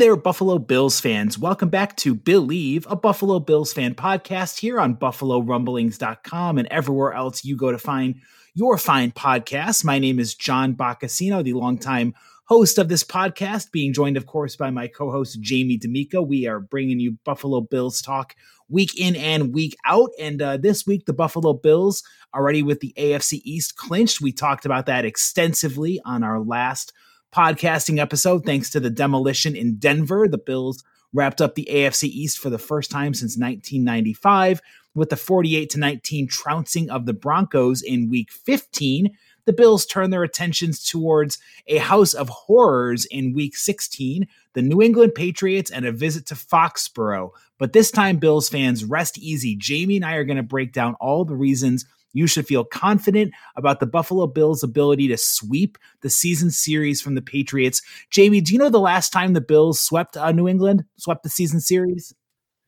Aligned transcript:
There, 0.00 0.16
Buffalo 0.16 0.58
Bills 0.58 0.98
fans. 0.98 1.38
Welcome 1.38 1.68
back 1.68 1.94
to 1.98 2.14
Billieve, 2.14 2.86
a 2.88 2.96
Buffalo 2.96 3.38
Bills 3.38 3.74
fan 3.74 3.94
podcast 3.94 4.58
here 4.58 4.80
on 4.80 4.96
BuffaloRumblings.com 4.96 6.56
and 6.56 6.66
everywhere 6.68 7.12
else 7.12 7.44
you 7.44 7.54
go 7.54 7.70
to 7.70 7.76
find 7.76 8.14
your 8.54 8.78
fine 8.78 9.12
podcast. 9.12 9.84
My 9.84 9.98
name 9.98 10.18
is 10.18 10.34
John 10.34 10.72
Boccacino, 10.74 11.44
the 11.44 11.52
longtime 11.52 12.14
host 12.46 12.78
of 12.78 12.88
this 12.88 13.04
podcast, 13.04 13.72
being 13.72 13.92
joined, 13.92 14.16
of 14.16 14.24
course, 14.24 14.56
by 14.56 14.70
my 14.70 14.88
co 14.88 15.10
host, 15.10 15.38
Jamie 15.42 15.76
D'Amico. 15.76 16.22
We 16.22 16.46
are 16.46 16.60
bringing 16.60 16.98
you 16.98 17.18
Buffalo 17.26 17.60
Bills 17.60 18.00
talk 18.00 18.34
week 18.70 18.98
in 18.98 19.14
and 19.16 19.52
week 19.52 19.76
out. 19.84 20.12
And 20.18 20.40
uh, 20.40 20.56
this 20.56 20.86
week, 20.86 21.04
the 21.04 21.12
Buffalo 21.12 21.52
Bills 21.52 22.02
already 22.34 22.62
with 22.62 22.80
the 22.80 22.94
AFC 22.96 23.42
East 23.44 23.76
clinched. 23.76 24.22
We 24.22 24.32
talked 24.32 24.64
about 24.64 24.86
that 24.86 25.04
extensively 25.04 26.00
on 26.06 26.24
our 26.24 26.40
last 26.40 26.94
podcasting 27.34 27.98
episode. 27.98 28.44
Thanks 28.44 28.70
to 28.70 28.80
the 28.80 28.90
demolition 28.90 29.54
in 29.54 29.76
Denver, 29.76 30.26
the 30.28 30.38
Bills 30.38 30.82
wrapped 31.12 31.40
up 31.40 31.54
the 31.54 31.68
AFC 31.70 32.04
East 32.04 32.38
for 32.38 32.50
the 32.50 32.58
first 32.58 32.90
time 32.90 33.14
since 33.14 33.36
1995 33.36 34.60
with 34.94 35.10
the 35.10 35.16
48 35.16 35.70
to 35.70 35.78
19 35.78 36.28
trouncing 36.28 36.90
of 36.90 37.06
the 37.06 37.12
Broncos 37.12 37.82
in 37.82 38.10
week 38.10 38.30
15. 38.30 39.10
The 39.46 39.52
Bills 39.52 39.86
turn 39.86 40.10
their 40.10 40.22
attentions 40.22 40.88
towards 40.88 41.38
a 41.66 41.78
house 41.78 42.14
of 42.14 42.28
horrors 42.28 43.06
in 43.06 43.32
week 43.32 43.56
16, 43.56 44.28
the 44.52 44.62
New 44.62 44.82
England 44.82 45.14
Patriots, 45.14 45.70
and 45.70 45.84
a 45.84 45.92
visit 45.92 46.26
to 46.26 46.34
Foxborough. 46.34 47.30
But 47.58 47.72
this 47.72 47.90
time, 47.90 48.18
Bills 48.18 48.48
fans, 48.48 48.84
rest 48.84 49.18
easy. 49.18 49.56
Jamie 49.56 49.96
and 49.96 50.04
I 50.04 50.14
are 50.14 50.24
going 50.24 50.36
to 50.36 50.42
break 50.42 50.72
down 50.72 50.94
all 51.00 51.24
the 51.24 51.34
reasons 51.34 51.84
you 52.12 52.26
should 52.26 52.46
feel 52.46 52.64
confident 52.64 53.32
about 53.56 53.80
the 53.80 53.86
Buffalo 53.86 54.26
Bills' 54.26 54.62
ability 54.62 55.08
to 55.08 55.16
sweep 55.16 55.78
the 56.02 56.10
season 56.10 56.50
series 56.50 57.00
from 57.00 57.14
the 57.14 57.22
Patriots. 57.22 57.82
Jamie, 58.10 58.40
do 58.40 58.52
you 58.52 58.58
know 58.58 58.70
the 58.70 58.80
last 58.80 59.12
time 59.12 59.32
the 59.32 59.40
Bills 59.40 59.80
swept 59.80 60.16
uh, 60.16 60.32
New 60.32 60.48
England, 60.48 60.84
swept 60.96 61.22
the 61.22 61.28
season 61.28 61.60
series? 61.60 62.14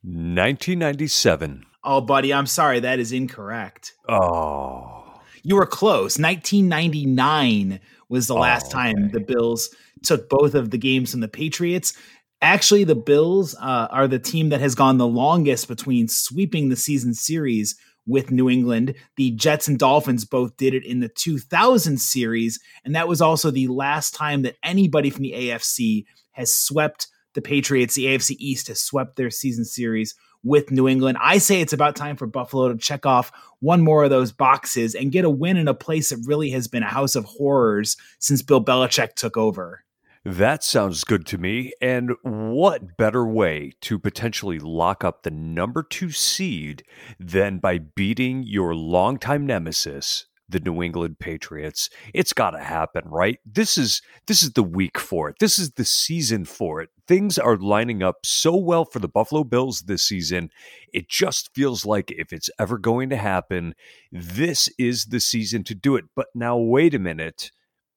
1997. 0.03 1.65
Oh, 1.85 2.01
buddy, 2.01 2.33
I'm 2.33 2.47
sorry. 2.47 2.81
That 2.81 2.99
is 2.99 3.13
incorrect. 3.13 3.93
Oh. 4.09 5.21
You 5.43 5.57
were 5.57 5.67
close. 5.67 6.19
1999 6.19 7.81
was 8.09 8.29
the 8.29 8.35
last 8.35 8.67
oh, 8.75 8.79
okay. 8.79 8.93
time 8.93 9.11
the 9.11 9.21
Bills 9.21 9.75
took 10.03 10.29
both 10.29 10.55
of 10.55 10.71
the 10.71 10.79
games 10.79 11.11
from 11.11 11.21
the 11.21 11.29
Patriots. 11.29 11.95
Actually, 12.41 12.85
the 12.85 12.95
Bills 12.95 13.55
uh, 13.61 13.89
are 13.91 14.09
the 14.09 14.19
team 14.19 14.49
that 14.51 14.61
has 14.61 14.75
gone 14.75 14.99
the 14.99 15.07
longest 15.07 15.69
between 15.69 16.09
sweeping 16.09 16.69
the 16.69 16.77
season 16.77 17.15
series 17.15 17.77
with 18.07 18.31
New 18.31 18.49
England. 18.49 18.95
The 19.17 19.31
Jets 19.33 19.69
and 19.69 19.79
Dolphins 19.79 20.25
both 20.25 20.57
did 20.57 20.75
it 20.75 20.85
in 20.85 21.01
the 21.01 21.09
2000 21.09 21.99
series, 21.99 22.61
and 22.85 22.95
that 22.95 23.09
was 23.09 23.21
also 23.21 23.51
the 23.51 23.69
last 23.69 24.15
time 24.15 24.43
that 24.43 24.57
anybody 24.63 25.11
from 25.11 25.23
the 25.23 25.33
AFC 25.33 26.05
has 26.33 26.53
swept 26.53 27.09
the 27.35 27.43
Patriots. 27.43 27.95
The 27.95 28.07
AFC 28.07 28.37
East 28.39 28.69
has 28.69 28.81
swept 28.81 29.17
their 29.17 29.31
season 29.31 29.65
series 29.65 30.15
with 30.45 30.71
New 30.71 30.89
England. 30.89 31.19
I 31.21 31.39
say 31.39 31.61
it's 31.61 31.73
about 31.73 31.97
time 31.97 32.17
for 32.17 32.27
Buffalo 32.27 32.73
to 32.73 32.79
check 32.79 33.07
off 33.07 33.31
one 33.61 33.81
more 33.81 34.05
of 34.05 34.11
those 34.11 34.33
boxes 34.33 34.95
and 34.95 35.13
get 35.13 35.25
a 35.25 35.31
win 35.31 35.57
in 35.57 35.69
a 35.69 35.75
place 35.75 36.11
that 36.11 36.25
really 36.27 36.51
has 36.51 36.67
been 36.67 36.83
a 36.83 36.89
house 36.89 37.15
of 37.15 37.25
horrors 37.25 37.97
since 38.19 38.43
Bill 38.43 38.63
Belichick 38.63 39.15
took 39.15 39.37
over. 39.37 39.85
That 40.25 40.63
sounds 40.63 41.03
good 41.03 41.27
to 41.27 41.39
me. 41.39 41.73
And 41.81 42.13
what 42.23 42.97
better 42.97 43.27
way 43.27 43.73
to 43.83 43.99
potentially 43.99 44.61
lock 44.61 45.03
up 45.03 45.23
the 45.23 45.33
number 45.33 45.83
two 45.83 46.13
seed 46.13 46.85
than 47.19 47.59
by 47.59 47.79
beating 47.79 48.45
your 48.45 48.73
longtime 48.73 49.47
nemesis, 49.47 50.27
the 50.49 50.61
New 50.61 50.81
England 50.81 51.19
Patriots? 51.19 51.91
It's 52.15 52.33
got 52.33 52.53
to 52.53 52.63
happen, 52.63 53.03
right? 53.07 53.41
This 53.45 53.77
is 53.77 54.01
this 54.29 54.45
is 54.45 54.53
the 54.53 54.63
week 54.63 54.97
for 54.97 55.29
it. 55.29 55.37
This 55.41 55.59
is 55.59 55.73
the 55.73 55.85
season 55.85 56.45
for 56.45 56.81
it. 56.81 56.91
Things 57.09 57.37
are 57.37 57.57
lining 57.57 58.05
up 58.05 58.25
so 58.25 58.55
well 58.55 58.85
for 58.85 59.01
the 59.01 59.09
Buffalo 59.09 59.43
Bills 59.43 59.81
this 59.81 60.05
season. 60.05 60.51
It 60.93 61.09
just 61.09 61.53
feels 61.53 61.85
like 61.85 62.13
if 62.13 62.33
it's 62.33 62.51
ever 62.61 62.79
going 62.79 63.11
to 63.11 63.17
happen, 63.17 63.75
this 64.13 64.69
is 64.79 65.07
the 65.07 65.19
season 65.19 65.65
to 65.65 65.75
do 65.75 65.97
it. 65.97 66.05
But 66.15 66.29
now 66.33 66.57
wait 66.57 66.95
a 66.95 67.01
minute 67.01 67.51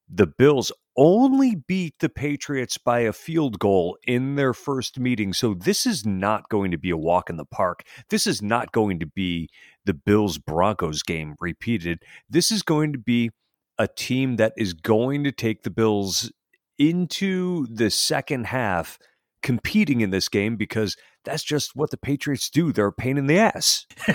the 0.07 0.27
Bills 0.27 0.71
only 0.97 1.55
beat 1.55 1.95
the 1.99 2.09
Patriots 2.09 2.77
by 2.77 2.99
a 2.99 3.13
field 3.13 3.59
goal 3.59 3.97
in 4.07 4.35
their 4.35 4.53
first 4.53 4.99
meeting. 4.99 5.33
So 5.33 5.53
this 5.53 5.85
is 5.85 6.05
not 6.05 6.49
going 6.49 6.71
to 6.71 6.77
be 6.77 6.89
a 6.89 6.97
walk 6.97 7.29
in 7.29 7.37
the 7.37 7.45
park. 7.45 7.83
This 8.09 8.25
is 8.25 8.41
not 8.41 8.71
going 8.71 8.99
to 8.99 9.05
be 9.05 9.49
the 9.85 9.93
Bills 9.93 10.37
Broncos 10.37 11.03
game 11.03 11.35
repeated. 11.39 11.99
This 12.29 12.51
is 12.51 12.63
going 12.63 12.93
to 12.93 12.99
be 12.99 13.31
a 13.77 13.87
team 13.87 14.37
that 14.37 14.53
is 14.57 14.73
going 14.73 15.23
to 15.25 15.31
take 15.31 15.63
the 15.63 15.69
Bills 15.69 16.31
into 16.77 17.67
the 17.67 17.89
second 17.89 18.47
half 18.47 18.97
competing 19.41 20.01
in 20.01 20.09
this 20.09 20.29
game 20.29 20.55
because 20.55 20.95
that's 21.25 21.43
just 21.43 21.75
what 21.75 21.89
the 21.89 21.97
Patriots 21.97 22.49
do. 22.49 22.71
They're 22.71 22.87
a 22.87 22.93
pain 22.93 23.17
in 23.17 23.27
the 23.27 23.39
ass. 23.39 23.85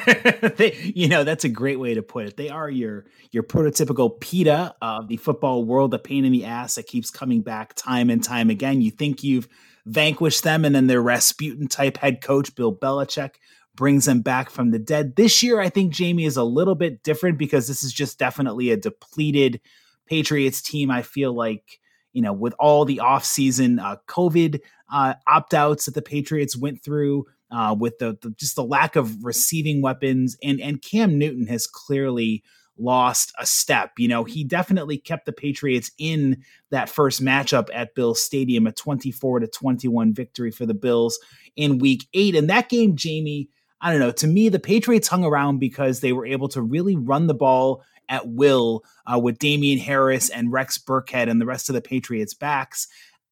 they, 0.57 0.77
you 0.95 1.09
know, 1.09 1.25
that's 1.25 1.45
a 1.45 1.49
great 1.49 1.79
way 1.79 1.95
to 1.95 2.03
put 2.03 2.27
it. 2.27 2.37
They 2.37 2.49
are 2.49 2.71
your 2.71 3.07
your 3.33 3.43
prototypical 3.43 4.21
PITA 4.21 4.75
of 4.81 5.09
the 5.09 5.17
football 5.17 5.65
world, 5.65 5.91
the 5.91 5.99
pain 5.99 6.25
in 6.25 6.33
the 6.33 6.45
ass 6.45 6.77
that 6.77 6.87
keeps 6.87 7.11
coming 7.11 7.43
back 7.43 7.75
time 7.75 8.11
and 8.11 8.23
time 8.23 8.51
again. 8.51 8.81
You 8.81 8.91
think 8.91 9.23
you've 9.23 9.49
vanquished 9.87 10.45
them, 10.45 10.65
and 10.65 10.75
then 10.75 10.87
their 10.87 11.03
Rasputin 11.03 11.69
type 11.69 11.97
head 11.99 12.23
coach, 12.23 12.55
Bill 12.55 12.75
Belichick, 12.75 13.35
brings 13.75 14.05
them 14.05 14.21
back 14.21 14.51
from 14.51 14.71
the 14.71 14.79
dead. 14.79 15.17
This 15.17 15.43
year, 15.43 15.61
I 15.61 15.69
think 15.69 15.93
Jamie 15.93 16.25
is 16.25 16.37
a 16.37 16.45
little 16.45 16.75
bit 16.75 17.03
different 17.03 17.39
because 17.39 17.67
this 17.67 17.83
is 17.83 17.93
just 17.93 18.19
definitely 18.19 18.71
a 18.71 18.77
depleted 18.77 19.61
Patriots 20.07 20.63
team. 20.63 20.91
I 20.91 21.03
feel 21.03 21.35
like 21.35 21.81
you 22.13 22.23
know, 22.23 22.33
with 22.33 22.55
all 22.59 22.85
the 22.85 23.01
offseason 23.03 23.81
uh, 23.81 23.97
COVID 24.09 24.61
uh, 24.93 25.15
opt 25.27 25.55
outs 25.55 25.87
that 25.87 25.95
the 25.95 26.03
Patriots 26.03 26.57
went 26.57 26.83
through, 26.83 27.27
uh, 27.51 27.75
with 27.79 27.99
the, 27.99 28.17
the, 28.23 28.31
just 28.31 28.57
the 28.57 28.65
lack 28.65 28.97
of 28.97 29.25
receiving 29.25 29.83
weapons, 29.83 30.37
and 30.43 30.61
and 30.61 30.83
Cam 30.83 31.19
Newton 31.19 31.47
has 31.47 31.67
clearly 31.67 32.43
lost 32.81 33.33
a 33.39 33.47
step. 33.47 33.93
You 33.99 34.09
know, 34.09 34.25
he 34.25 34.43
definitely 34.43 34.99
kept 34.99 35.27
the 35.27 35.33
Patriots 35.33 35.91
in 35.99 36.43
that 36.71 36.89
first 36.89 37.23
matchup 37.23 37.69
at 37.73 37.95
Bills 37.95 38.23
Stadium, 38.23 38.67
a 38.67 38.73
24 38.73 39.41
to 39.41 39.47
21 39.47 40.15
victory 40.15 40.51
for 40.51 40.67
the 40.67 40.75
Bills 40.75 41.19
in 41.57 41.79
week 41.79 42.09
eight. 42.15 42.35
And 42.35 42.49
that 42.49 42.69
game, 42.69 42.97
Jamie, 42.97 43.51
I 43.81 43.91
don't 43.91 44.01
know, 44.01 44.13
to 44.13 44.27
me, 44.27 44.49
the 44.49 44.59
Patriots 44.59 45.09
hung 45.09 45.25
around 45.25 45.59
because 45.59 46.01
they 46.01 46.13
were 46.13 46.27
able 46.27 46.49
to 46.49 46.63
really 46.63 46.97
run 46.97 47.27
the 47.27 47.35
ball 47.35 47.83
at 48.09 48.29
will 48.29 48.85
uh, 49.07 49.19
with 49.19 49.39
Damien 49.39 49.79
Harris 49.79 50.31
and 50.31 50.53
Rex 50.53 50.79
Burkhead 50.79 51.31
and 51.31 51.41
the 51.41 51.47
rest 51.47 51.69
of 51.69 51.75
the 51.75 51.81
Patriots 51.81 52.35
backs. 52.35 52.89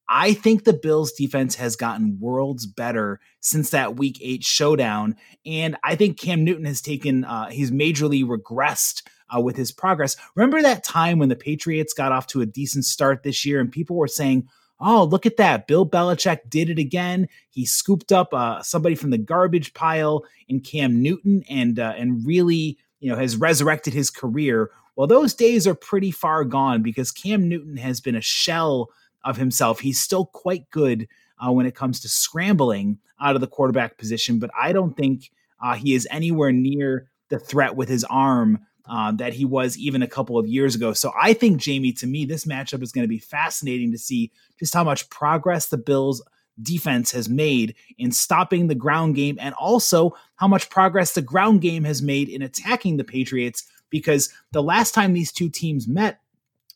I 0.08 0.32
think 0.32 0.64
the 0.64 0.72
Bills 0.72 1.12
defense 1.12 1.55
has 1.56 1.76
gotten 1.76 2.19
worlds 2.19 2.66
better 2.66 3.20
since 3.40 3.70
that 3.70 3.96
week 3.96 4.19
eight 4.22 4.43
showdown. 4.43 5.16
And 5.44 5.76
I 5.84 5.96
think 5.96 6.19
Cam 6.19 6.44
Newton 6.44 6.64
has 6.64 6.81
taken, 6.81 7.25
uh, 7.25 7.50
he's 7.50 7.70
majorly 7.70 8.25
regressed 8.25 9.02
uh, 9.34 9.40
with 9.40 9.56
his 9.56 9.70
progress. 9.70 10.16
Remember 10.34 10.62
that 10.62 10.84
time 10.84 11.19
when 11.19 11.28
the 11.28 11.37
Patriots 11.37 11.93
got 11.93 12.12
off 12.12 12.26
to 12.28 12.40
a 12.40 12.46
decent 12.46 12.87
start 12.87 13.22
this 13.22 13.44
year 13.44 13.60
and 13.60 13.70
people 13.70 13.96
were 13.96 14.08
saying, 14.08 14.49
oh, 14.81 15.05
look 15.05 15.26
at 15.26 15.37
that. 15.37 15.66
Bill 15.66 15.88
Belichick 15.88 16.49
did 16.49 16.70
it 16.70 16.78
again. 16.78 17.28
He 17.50 17.66
scooped 17.66 18.12
up 18.12 18.32
uh, 18.32 18.62
somebody 18.62 18.94
from 18.94 19.10
the 19.10 19.19
garbage 19.19 19.75
pile 19.75 20.25
in 20.49 20.60
Cam 20.60 21.02
Newton 21.02 21.44
and, 21.50 21.78
uh, 21.78 21.94
and 21.96 22.25
really, 22.25 22.78
you 23.00 23.10
know, 23.10 23.16
has 23.19 23.37
resurrected 23.37 23.93
his 23.93 24.08
career. 24.08 24.70
Well, 24.96 25.06
those 25.06 25.34
days 25.34 25.66
are 25.66 25.75
pretty 25.75 26.10
far 26.10 26.44
gone 26.44 26.82
because 26.82 27.10
Cam 27.10 27.49
Newton 27.49 27.76
has 27.76 28.00
been 28.00 28.16
a 28.16 28.20
shell 28.20 28.90
of 29.25 29.37
himself. 29.37 29.81
He's 29.81 30.00
still 30.00 30.26
quite 30.26 30.70
good 30.70 31.09
uh, 31.38 31.53
when 31.53 31.67
it 31.67 31.75
comes 31.75 32.00
to 32.00 32.09
scrambling 32.09 32.99
out 33.20 33.35
of 33.35 33.41
the 33.41 33.47
quarterback 33.47 33.99
position, 33.99 34.38
but 34.38 34.50
I 34.59 34.73
don't 34.73 34.97
think 34.97 35.31
uh, 35.62 35.75
he 35.75 35.94
is 35.94 36.06
anywhere 36.11 36.53
near 36.53 37.11
the 37.29 37.38
threat 37.38 37.76
with 37.76 37.88
his 37.88 38.05
arm 38.05 38.61
uh, 38.88 39.12
that 39.12 39.35
he 39.35 39.44
was 39.44 39.76
even 39.76 40.03
a 40.03 40.09
couple 40.09 40.38
of 40.38 40.47
years 40.47 40.75
ago. 40.75 40.93
So 40.93 41.12
I 41.20 41.35
think, 41.35 41.61
Jamie, 41.61 41.93
to 41.94 42.06
me, 42.06 42.25
this 42.25 42.47
matchup 42.47 42.82
is 42.82 42.93
going 42.93 43.05
to 43.05 43.09
be 43.09 43.19
fascinating 43.19 43.93
to 43.93 43.99
see 43.99 44.32
just 44.59 44.73
how 44.73 44.85
much 44.85 45.11
progress 45.11 45.69
the 45.69 45.76
Bills 45.76 46.23
defense 46.61 47.12
has 47.12 47.29
made 47.29 47.75
in 47.99 48.11
stopping 48.11 48.67
the 48.67 48.75
ground 48.75 49.15
game 49.15 49.37
and 49.41 49.55
also 49.55 50.17
how 50.37 50.49
much 50.49 50.70
progress 50.70 51.12
the 51.12 51.23
ground 51.23 51.61
game 51.61 51.85
has 51.85 52.03
made 52.03 52.29
in 52.29 52.43
attacking 52.43 52.97
the 52.97 53.05
Patriots 53.05 53.65
because 53.91 54.32
the 54.53 54.62
last 54.62 54.93
time 54.93 55.12
these 55.12 55.32
two 55.32 55.49
teams 55.49 55.87
met 55.87 56.20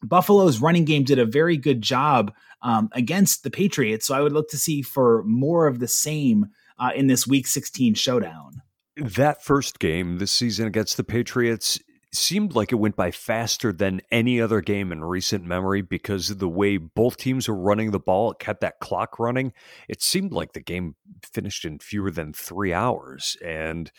Buffalo's 0.02 0.60
running 0.60 0.84
game 0.84 1.04
did 1.04 1.18
a 1.18 1.26
very 1.26 1.56
good 1.56 1.82
job 1.82 2.32
um, 2.62 2.88
against 2.92 3.42
the 3.42 3.50
Patriots. 3.50 4.06
So 4.06 4.14
I 4.14 4.20
would 4.20 4.32
look 4.32 4.48
to 4.50 4.58
see 4.58 4.82
for 4.82 5.22
more 5.24 5.66
of 5.66 5.78
the 5.78 5.88
same 5.88 6.46
uh, 6.78 6.90
in 6.94 7.06
this 7.06 7.26
Week 7.26 7.46
16 7.46 7.94
showdown. 7.94 8.62
That 8.96 9.42
first 9.42 9.78
game 9.78 10.18
this 10.18 10.32
season 10.32 10.66
against 10.66 10.96
the 10.96 11.04
Patriots 11.04 11.78
seemed 12.14 12.54
like 12.54 12.72
it 12.72 12.76
went 12.76 12.94
by 12.94 13.10
faster 13.10 13.72
than 13.72 14.02
any 14.10 14.40
other 14.40 14.60
game 14.60 14.92
in 14.92 15.02
recent 15.02 15.44
memory 15.44 15.80
because 15.80 16.28
of 16.28 16.38
the 16.38 16.48
way 16.48 16.76
both 16.76 17.16
teams 17.16 17.48
were 17.48 17.54
running 17.54 17.90
the 17.90 17.98
ball. 17.98 18.32
It 18.32 18.38
kept 18.38 18.60
that 18.60 18.80
clock 18.80 19.18
running. 19.18 19.52
It 19.88 20.02
seemed 20.02 20.32
like 20.32 20.52
the 20.52 20.60
game 20.60 20.94
finished 21.24 21.64
in 21.64 21.78
fewer 21.78 22.10
than 22.10 22.34
three 22.34 22.74
hours. 22.74 23.36
And 23.42 23.90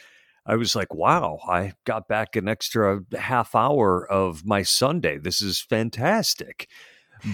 I 0.46 0.56
was 0.56 0.76
like, 0.76 0.94
wow, 0.94 1.40
I 1.48 1.74
got 1.86 2.08
back 2.08 2.36
an 2.36 2.48
extra 2.48 3.02
half 3.18 3.56
hour 3.56 4.06
of 4.10 4.46
my 4.46 4.62
Sunday. 4.62 5.18
This 5.18 5.42
is 5.42 5.60
fantastic. 5.60 6.68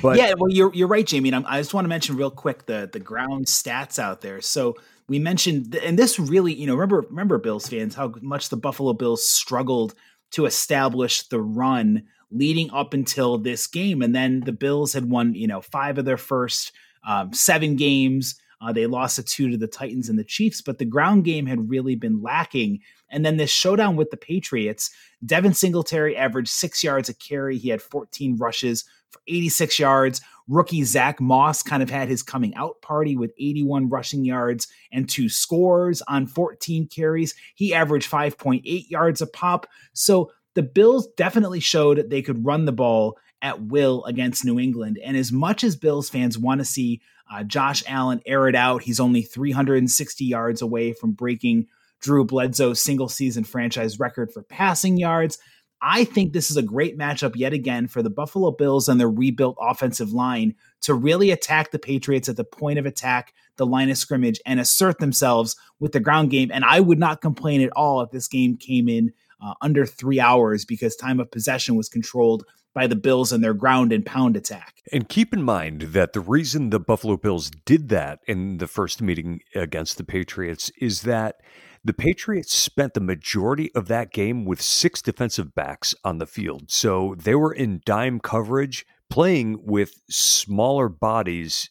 But 0.02 0.18
yeah, 0.18 0.34
well, 0.38 0.52
you're 0.52 0.72
you're 0.74 0.88
right, 0.88 1.06
Jamie. 1.06 1.32
And 1.32 1.46
i 1.48 1.60
just 1.60 1.74
want 1.74 1.86
to 1.86 1.90
mention 1.90 2.16
real 2.16 2.30
quick 2.30 2.68
the 2.68 2.90
the 2.92 3.00
ground 3.00 3.48
stats 3.48 3.98
out 3.98 4.22
there. 4.22 4.42
So 4.42 4.76
we 5.08 5.18
mentioned, 5.18 5.76
and 5.76 5.98
this 5.98 6.20
really, 6.20 6.54
you 6.54 6.68
know, 6.68 6.76
remember 6.76 7.06
remember 7.10 7.40
Bills 7.40 7.68
fans 7.68 7.96
how 7.96 8.14
much 8.22 8.50
the 8.50 8.58
Buffalo 8.58 8.94
Bills 8.94 9.28
struggled 9.28 9.96
to 10.32 10.46
establish 10.46 11.28
the 11.28 11.42
run 11.42 12.04
leading 12.32 12.70
up 12.72 12.94
until 12.94 13.40
this 13.40 13.66
game, 13.66 14.04
and 14.04 14.14
then 14.14 14.42
the 14.42 14.52
Bills 14.52 14.94
had 14.94 15.10
won, 15.10 15.34
you 15.34 15.48
know, 15.48 15.62
five 15.62 15.98
of 15.98 16.06
their 16.06 16.18
first 16.18 16.72
um, 17.08 17.34
seven 17.34 17.76
games. 17.76 18.40
Uh, 18.62 18.74
they 18.74 18.86
lost 18.86 19.18
a 19.18 19.24
two 19.24 19.50
to 19.50 19.58
the 19.58 19.68
Titans 19.68 20.10
and 20.10 20.20
the 20.20 20.24
Chiefs, 20.24 20.62
but 20.62 20.78
the 20.78 20.86
ground 20.86 21.24
game 21.24 21.46
had 21.46 21.70
really 21.70 21.96
been 21.96 22.22
lacking. 22.22 22.82
And 23.10 23.26
then 23.26 23.38
this 23.38 23.50
showdown 23.50 23.96
with 23.96 24.12
the 24.12 24.18
Patriots, 24.18 24.92
Devin 25.26 25.54
Singletary 25.54 26.16
averaged 26.16 26.50
six 26.50 26.84
yards 26.84 27.10
a 27.10 27.14
carry. 27.14 27.58
He 27.58 27.70
had 27.70 27.82
14 27.82 28.38
rushes 28.38 28.86
for 29.12 29.22
86 29.28 29.80
yards. 29.80 30.22
Rookie 30.48 30.84
Zack 30.84 31.22
Moss 31.22 31.62
kind 31.62 31.84
of 31.84 31.90
had 31.90 32.10
his 32.10 32.24
coming 32.24 32.56
out 32.56 32.82
party 32.82 33.16
with 33.16 33.32
81 33.40 33.90
rushing 33.90 34.26
yards 34.26 34.68
and 34.92 35.08
two 35.08 35.30
scores 35.30 36.02
on 36.08 36.28
14 36.28 36.88
carries. 36.88 37.36
He 37.56 37.74
averaged 37.74 38.10
5.8 38.10 38.90
yards 38.90 39.22
a 39.22 39.28
pop. 39.28 39.68
So 39.94 40.32
the 40.56 40.64
Bills 40.64 41.08
definitely 41.16 41.60
showed 41.60 42.10
they 42.10 42.22
could 42.22 42.46
run 42.46 42.66
the 42.66 42.72
ball 42.72 43.18
at 43.42 43.62
will 43.62 44.04
against 44.06 44.44
New 44.44 44.60
England. 44.60 45.00
And 45.04 45.16
as 45.16 45.32
much 45.32 45.64
as 45.64 45.76
Bills 45.76 46.10
fans 46.10 46.38
want 46.38 46.60
to 46.60 46.66
see 46.66 47.02
uh, 47.32 47.44
Josh 47.44 47.84
Allen 47.88 48.22
air 48.26 48.48
it 48.48 48.56
out, 48.56 48.82
he's 48.82 49.00
only 49.00 49.22
360 49.22 50.26
yards 50.26 50.62
away 50.62 50.94
from 50.94 51.12
breaking 51.12 51.68
Drew 52.00 52.24
Bledsoe's 52.26 52.82
single 52.82 53.10
season 53.10 53.44
franchise 53.44 54.00
record 54.00 54.32
for 54.32 54.44
passing 54.44 54.98
yards. 54.98 55.38
I 55.82 56.04
think 56.04 56.34
this 56.34 56.52
is 56.52 56.58
a 56.58 56.62
great 56.62 56.98
matchup 56.98 57.36
yet 57.36 57.54
again 57.54 57.88
for 57.88 58.04
the 58.04 58.10
Buffalo 58.10 58.52
Bills 58.52 58.90
and 58.90 59.00
their 59.00 59.10
rebuilt 59.10 59.58
offensive 59.62 60.12
line 60.12 60.56
to 60.82 60.94
really 60.94 61.32
attack 61.32 61.72
the 61.72 61.80
Patriots 61.80 62.28
at 62.28 62.36
the 62.36 62.44
point 62.44 62.80
of 62.80 62.86
attack, 62.86 63.34
the 63.56 63.66
line 63.66 63.90
of 63.90 63.98
scrimmage, 63.98 64.42
and 64.46 64.60
assert 64.60 65.00
themselves 65.00 65.56
with 65.80 65.94
the 65.94 66.00
ground 66.00 66.32
game. 66.32 66.52
And 66.54 66.66
I 66.66 66.82
would 66.82 67.00
not 67.00 67.22
complain 67.22 67.62
at 67.62 67.72
all 67.72 68.02
if 68.02 68.12
this 68.12 68.28
game 68.28 68.58
came 68.58 68.90
in 68.90 69.14
uh, 69.42 69.54
under 69.62 69.86
three 69.86 70.20
hours 70.20 70.66
because 70.66 70.96
time 70.96 71.20
of 71.20 71.32
possession 71.32 71.76
was 71.76 71.88
controlled 71.88 72.46
by 72.74 72.88
the 72.88 72.96
Bills 72.96 73.32
and 73.32 73.44
their 73.44 73.54
ground 73.54 73.92
and 73.92 74.06
pound 74.06 74.38
attack. 74.38 74.76
And 74.92 75.08
keep 75.08 75.34
in 75.34 75.42
mind 75.42 75.82
that 75.94 76.14
the 76.14 76.20
reason 76.20 76.70
the 76.70 76.80
Buffalo 76.80 77.18
Bills 77.18 77.50
did 77.66 77.90
that 77.90 78.20
in 78.28 78.58
the 78.58 78.68
first 78.68 79.02
meeting 79.02 79.42
against 79.56 79.98
the 79.98 80.04
Patriots 80.04 80.72
is 80.80 81.04
that 81.04 81.42
the 81.84 81.94
Patriots 81.94 82.54
spent 82.54 82.94
the 82.94 83.00
majority 83.00 83.74
of 83.74 83.88
that 83.88 84.12
game 84.12 84.46
with 84.46 84.62
six 84.62 85.02
defensive 85.02 85.56
backs 85.56 85.96
on 86.04 86.18
the 86.18 86.26
field. 86.26 86.72
So 86.72 87.16
they 87.18 87.36
were 87.36 87.54
in 87.54 87.82
dime 87.86 88.20
coverage, 88.20 88.86
playing 89.10 89.66
with 89.66 90.02
smaller 90.10 90.90
bodies 90.90 91.70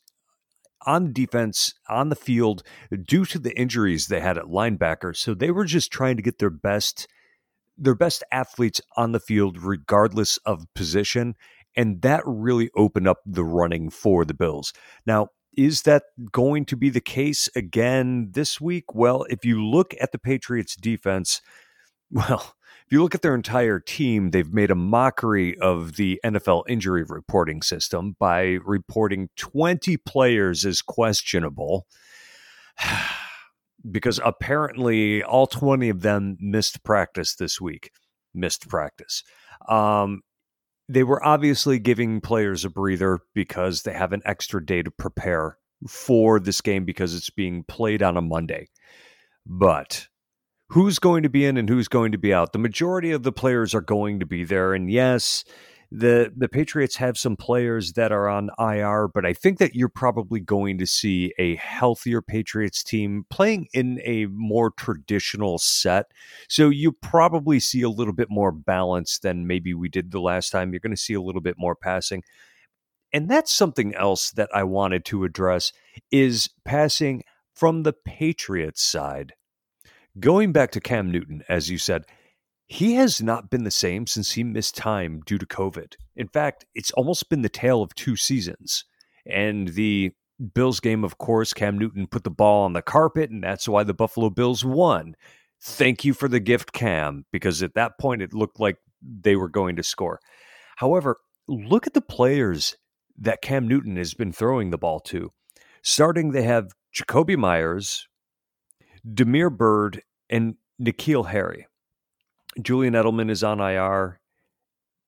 on 0.87 1.12
defense 1.12 1.75
on 1.88 2.08
the 2.08 2.16
field 2.16 2.62
due 3.06 3.25
to 3.26 3.38
the 3.38 3.56
injuries 3.58 4.06
they 4.06 4.20
had 4.20 4.38
at 4.38 4.44
linebacker. 4.44 5.14
So 5.14 5.34
they 5.34 5.50
were 5.50 5.64
just 5.64 5.93
trying 5.93 6.16
to 6.16 6.22
get 6.22 6.38
their 6.38 6.50
best 6.50 7.06
their 7.81 7.94
best 7.94 8.25
athletes 8.32 8.81
on 8.96 9.12
the 9.12 9.20
field 9.20 9.62
regardless 9.62 10.37
of 10.38 10.66
position 10.75 11.37
and 11.78 12.02
that 12.02 12.22
really 12.26 12.70
opened 12.76 13.06
up 13.06 13.20
the 13.25 13.44
running 13.44 13.88
for 13.88 14.25
the 14.25 14.34
Bills. 14.34 14.72
Now, 15.06 15.28
is 15.58 15.82
that 15.82 16.05
going 16.31 16.64
to 16.64 16.76
be 16.76 16.88
the 16.88 17.00
case 17.00 17.49
again 17.56 18.28
this 18.31 18.60
week? 18.60 18.94
Well, 18.94 19.25
if 19.28 19.44
you 19.44 19.62
look 19.66 19.93
at 20.00 20.12
the 20.12 20.19
Patriots 20.19 20.76
defense, 20.76 21.43
well, 22.12 22.55
if 22.87 22.93
you 22.93 23.02
look 23.02 23.16
at 23.16 23.22
their 23.22 23.34
entire 23.34 23.81
team, 23.81 24.31
they've 24.31 24.55
made 24.55 24.70
a 24.70 24.76
mockery 24.76 25.58
of 25.58 25.96
the 25.96 26.20
NFL 26.25 26.62
injury 26.69 27.02
reporting 27.02 27.60
system 27.60 28.14
by 28.20 28.58
reporting 28.64 29.31
20 29.37 29.96
players 29.96 30.64
as 30.64 30.81
questionable 30.81 31.87
because 33.90 34.20
apparently 34.25 35.25
all 35.25 35.49
20 35.49 35.88
of 35.88 36.02
them 36.02 36.37
missed 36.40 36.85
practice 36.85 37.35
this 37.35 37.61
week. 37.61 37.90
Missed 38.33 38.68
practice. 38.68 39.25
Um, 39.68 40.23
they 40.88 41.02
were 41.02 41.25
obviously 41.25 41.78
giving 41.78 42.21
players 42.21 42.64
a 42.64 42.71
breather 42.71 43.21
because 43.35 43.83
they 43.83 43.92
have 43.92 44.12
an 44.12 44.23
extra 44.25 44.64
day 44.64 44.83
to 44.83 44.90
prepare 44.90 45.59
for 45.87 46.40
this 46.40 46.61
game 46.61 46.85
because 46.85 47.14
it's 47.14 47.30
being 47.30 47.62
played 47.64 48.02
on 48.02 48.16
a 48.16 48.23
Monday. 48.23 48.68
But 49.47 50.09
who's 50.71 50.99
going 50.99 51.23
to 51.23 51.28
be 51.28 51.45
in 51.45 51.57
and 51.57 51.68
who's 51.68 51.88
going 51.88 52.12
to 52.12 52.18
be 52.18 52.33
out? 52.33 52.52
The 52.52 52.59
majority 52.59 53.12
of 53.12 53.23
the 53.23 53.33
players 53.33 53.75
are 53.75 53.80
going 53.80 54.21
to 54.21 54.26
be 54.26 54.45
there. 54.45 54.75
And 54.75 54.90
yes, 54.90 55.45
the 55.90 56.30
the 56.37 56.49
Patriots 56.49 56.97
have 56.97 57.16
some 57.16 57.37
players 57.37 57.95
that 57.95 58.12
are 58.12 58.28
on 58.28 58.50
IR, 58.59 59.09
but 59.09 59.25
I 59.25 59.33
think 59.33 59.59
that 59.59 59.75
you're 59.75 59.88
probably 59.88 60.38
going 60.38 60.76
to 60.78 60.87
see 60.87 61.33
a 61.38 61.57
healthier 61.57 62.21
Patriots 62.21 62.83
team 62.83 63.25
playing 63.30 63.68
in 63.73 64.00
a 64.04 64.26
more 64.26 64.71
traditional 64.71 65.59
set. 65.59 66.07
So 66.49 66.68
you 66.68 66.92
probably 66.92 67.59
see 67.59 67.80
a 67.80 67.88
little 67.88 68.12
bit 68.12 68.28
more 68.30 68.52
balance 68.52 69.18
than 69.18 69.47
maybe 69.47 69.73
we 69.73 69.88
did 69.88 70.11
the 70.11 70.21
last 70.21 70.50
time. 70.50 70.73
You're 70.73 70.80
going 70.80 70.95
to 70.95 70.97
see 70.97 71.14
a 71.14 71.23
little 71.23 71.40
bit 71.40 71.57
more 71.59 71.75
passing. 71.75 72.23
And 73.11 73.30
that's 73.30 73.50
something 73.50 73.95
else 73.95 74.30
that 74.33 74.50
I 74.54 74.64
wanted 74.64 75.07
to 75.07 75.25
address 75.25 75.73
is 76.11 76.50
passing 76.66 77.23
from 77.54 77.83
the 77.83 77.95
Patriots 77.95 78.83
side. 78.83 79.33
Going 80.21 80.52
back 80.52 80.71
to 80.73 80.80
Cam 80.80 81.11
Newton, 81.11 81.42
as 81.49 81.71
you 81.71 81.78
said, 81.78 82.04
he 82.68 82.94
has 82.94 83.22
not 83.22 83.48
been 83.50 83.64
the 83.64 83.70
same 83.70 84.06
since 84.06 84.32
he 84.32 84.44
missed 84.44 84.76
time 84.76 85.22
due 85.25 85.38
to 85.38 85.46
COVID. 85.46 85.94
In 86.16 86.28
fact, 86.28 86.66
it's 86.75 86.90
almost 86.92 87.30
been 87.30 87.40
the 87.40 87.48
tale 87.48 87.82
of 87.82 87.94
two 87.94 88.14
seasons. 88.14 88.84
And 89.26 89.68
the 89.68 90.12
Bills 90.54 90.78
game, 90.78 91.02
of 91.02 91.16
course, 91.16 91.54
Cam 91.54 91.78
Newton 91.78 92.06
put 92.06 92.25
the 92.25 92.30
ball 92.30 92.64
on 92.64 92.75
the 92.75 92.82
carpet, 92.82 93.30
and 93.30 93.42
that's 93.42 93.68
why 93.68 93.84
the 93.84 93.94
Buffalo 93.94 94.28
Bills 94.28 94.66
won. 94.66 95.16
Thank 95.62 96.04
you 96.04 96.12
for 96.12 96.28
the 96.28 96.40
gift, 96.40 96.72
Cam, 96.72 97.25
because 97.32 97.62
at 97.62 97.75
that 97.75 97.98
point 97.98 98.22
it 98.22 98.34
looked 98.34 98.60
like 98.60 98.76
they 99.02 99.34
were 99.34 99.48
going 99.48 99.76
to 99.76 99.82
score. 99.82 100.20
However, 100.76 101.18
look 101.48 101.87
at 101.87 101.94
the 101.94 102.02
players 102.02 102.76
that 103.16 103.42
Cam 103.42 103.66
Newton 103.66 103.96
has 103.96 104.12
been 104.12 104.30
throwing 104.30 104.70
the 104.70 104.78
ball 104.78 105.00
to. 105.00 105.32
Starting, 105.82 106.32
they 106.32 106.42
have 106.42 106.72
Jakobi 106.94 107.37
Meyers, 107.37 108.06
Damiere 109.10 109.50
Byrd, 109.50 110.02
and 110.28 110.56
N'Keal 110.80 111.28
Harry. 111.28 111.66
Julian 112.61 112.95
Edelman 112.95 113.31
is 113.31 113.45
on 113.45 113.61
IR. 113.61 114.21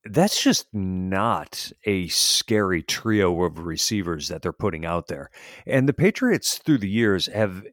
that's 0.04 0.42
just 0.42 0.66
not 0.72 1.72
a 1.84 2.08
scary 2.08 2.82
trio 2.82 3.42
of 3.44 3.58
receivers 3.58 4.28
that 4.28 4.42
they're 4.42 4.52
putting 4.52 4.86
out 4.86 5.08
there. 5.08 5.30
And 5.66 5.88
the 5.88 5.92
Patriots 5.92 6.58
through 6.58 6.78
the 6.78 6.88
years 6.88 7.26
have 7.26 7.64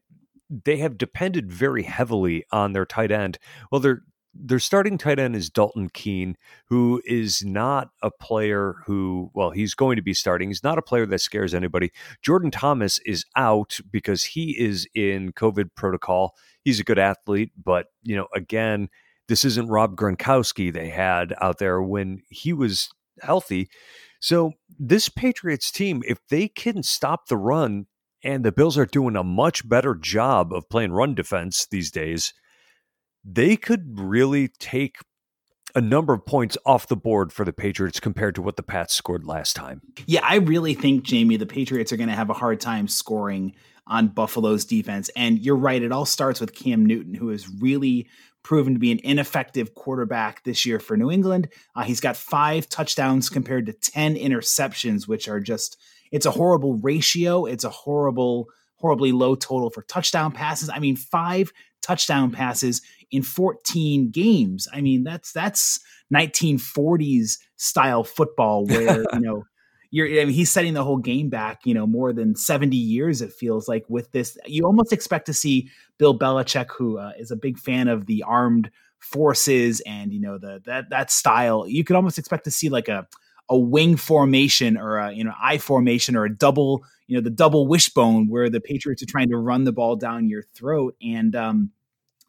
they 0.50 0.78
have 0.78 0.96
depended 0.98 1.52
very 1.52 1.82
heavily 1.82 2.44
on 2.50 2.72
their 2.72 2.86
tight 2.86 3.10
end. 3.12 3.38
Well, 3.70 3.80
their 3.80 4.02
their 4.34 4.58
starting 4.58 4.98
tight 4.98 5.18
end 5.18 5.34
is 5.34 5.50
Dalton 5.50 5.88
Keene, 5.88 6.36
who 6.66 7.02
is 7.04 7.42
not 7.44 7.90
a 8.02 8.10
player 8.10 8.76
who, 8.86 9.30
well, 9.34 9.50
he's 9.50 9.74
going 9.74 9.96
to 9.96 10.02
be 10.02 10.14
starting. 10.14 10.48
He's 10.48 10.62
not 10.62 10.78
a 10.78 10.82
player 10.82 11.06
that 11.06 11.20
scares 11.20 11.54
anybody. 11.54 11.90
Jordan 12.22 12.50
Thomas 12.50 13.00
is 13.04 13.24
out 13.36 13.80
because 13.90 14.22
he 14.24 14.56
is 14.58 14.86
in 14.94 15.32
COVID 15.32 15.70
protocol. 15.74 16.36
He's 16.62 16.78
a 16.78 16.84
good 16.84 16.98
athlete, 16.98 17.52
but 17.62 17.86
you 18.02 18.16
know, 18.16 18.28
again, 18.34 18.90
this 19.28 19.44
isn't 19.44 19.68
Rob 19.68 19.96
Gronkowski 19.96 20.72
they 20.72 20.88
had 20.88 21.34
out 21.40 21.58
there 21.58 21.80
when 21.82 22.22
he 22.28 22.52
was 22.52 22.88
healthy. 23.20 23.68
So 24.20 24.52
this 24.78 25.08
Patriots 25.08 25.70
team, 25.70 26.02
if 26.06 26.18
they 26.28 26.48
can 26.48 26.82
stop 26.82 27.28
the 27.28 27.36
run, 27.36 27.86
and 28.24 28.44
the 28.44 28.50
Bills 28.52 28.76
are 28.76 28.86
doing 28.86 29.14
a 29.14 29.22
much 29.22 29.68
better 29.68 29.94
job 29.94 30.52
of 30.52 30.68
playing 30.68 30.90
run 30.92 31.14
defense 31.14 31.66
these 31.70 31.90
days, 31.90 32.34
they 33.24 33.56
could 33.56 33.98
really 33.98 34.48
take 34.58 34.96
a 35.74 35.80
number 35.80 36.14
of 36.14 36.24
points 36.24 36.56
off 36.64 36.88
the 36.88 36.96
board 36.96 37.32
for 37.32 37.44
the 37.44 37.52
Patriots 37.52 38.00
compared 38.00 38.34
to 38.34 38.42
what 38.42 38.56
the 38.56 38.62
Pats 38.62 38.94
scored 38.94 39.24
last 39.24 39.54
time. 39.54 39.82
Yeah, 40.06 40.24
I 40.24 40.36
really 40.36 40.74
think, 40.74 41.04
Jamie, 41.04 41.36
the 41.36 41.46
Patriots 41.46 41.92
are 41.92 41.96
going 41.96 42.08
to 42.08 42.14
have 42.16 42.30
a 42.30 42.34
hard 42.34 42.60
time 42.60 42.88
scoring 42.88 43.54
on 43.86 44.08
Buffalo's 44.08 44.64
defense. 44.64 45.10
And 45.14 45.38
you're 45.38 45.56
right, 45.56 45.82
it 45.82 45.92
all 45.92 46.06
starts 46.06 46.40
with 46.40 46.54
Cam 46.54 46.84
Newton, 46.86 47.14
who 47.14 47.28
has 47.28 47.48
really 47.48 48.08
proven 48.48 48.72
to 48.72 48.80
be 48.80 48.90
an 48.90 49.00
ineffective 49.04 49.74
quarterback 49.74 50.42
this 50.44 50.64
year 50.64 50.80
for 50.80 50.96
New 50.96 51.10
England. 51.10 51.50
Uh, 51.76 51.82
he's 51.82 52.00
got 52.00 52.16
five 52.16 52.66
touchdowns 52.66 53.28
compared 53.28 53.66
to 53.66 53.74
10 53.74 54.14
interceptions, 54.14 55.06
which 55.06 55.28
are 55.28 55.38
just, 55.38 55.78
it's 56.12 56.24
a 56.24 56.30
horrible 56.30 56.78
ratio. 56.78 57.44
It's 57.44 57.64
a 57.64 57.68
horrible, 57.68 58.48
horribly 58.76 59.12
low 59.12 59.34
total 59.34 59.68
for 59.68 59.82
touchdown 59.82 60.32
passes. 60.32 60.70
I 60.70 60.78
mean, 60.78 60.96
five 60.96 61.52
touchdown 61.82 62.30
passes 62.30 62.80
in 63.10 63.20
14 63.22 64.10
games. 64.12 64.66
I 64.72 64.80
mean, 64.80 65.04
that's 65.04 65.30
that's 65.30 65.78
1940s 66.14 67.36
style 67.58 68.02
football 68.02 68.64
where, 68.64 69.04
you 69.12 69.20
know, 69.20 69.44
you're 69.90 70.06
I 70.06 70.24
mean, 70.24 70.34
he's 70.34 70.50
setting 70.50 70.74
the 70.74 70.84
whole 70.84 70.98
game 70.98 71.30
back, 71.30 71.60
you 71.64 71.74
know, 71.74 71.86
more 71.86 72.12
than 72.12 72.36
70 72.36 72.76
years 72.76 73.22
it 73.22 73.32
feels 73.32 73.68
like 73.68 73.84
with 73.88 74.12
this. 74.12 74.36
You 74.46 74.64
almost 74.64 74.92
expect 74.92 75.26
to 75.26 75.34
see 75.34 75.70
Bill 75.98 76.18
Belichick 76.18 76.70
who 76.76 76.98
uh, 76.98 77.12
is 77.18 77.30
a 77.30 77.36
big 77.36 77.58
fan 77.58 77.88
of 77.88 78.06
the 78.06 78.22
armed 78.22 78.70
forces 78.98 79.80
and, 79.86 80.12
you 80.12 80.20
know, 80.20 80.38
the 80.38 80.60
that 80.66 80.90
that 80.90 81.10
style. 81.10 81.66
You 81.66 81.84
could 81.84 81.96
almost 81.96 82.18
expect 82.18 82.44
to 82.44 82.50
see 82.50 82.68
like 82.68 82.88
a 82.88 83.06
a 83.48 83.58
wing 83.58 83.96
formation 83.96 84.76
or 84.76 84.98
a 84.98 85.12
you 85.12 85.24
know 85.24 85.32
I 85.40 85.58
formation 85.58 86.16
or 86.16 86.24
a 86.24 86.34
double 86.34 86.84
you 87.06 87.16
know 87.16 87.22
the 87.22 87.30
double 87.30 87.66
wishbone 87.66 88.28
where 88.28 88.50
the 88.50 88.60
Patriots 88.60 89.02
are 89.02 89.06
trying 89.06 89.30
to 89.30 89.38
run 89.38 89.64
the 89.64 89.72
ball 89.72 89.96
down 89.96 90.28
your 90.28 90.42
throat 90.54 90.94
and 91.02 91.34
um, 91.34 91.70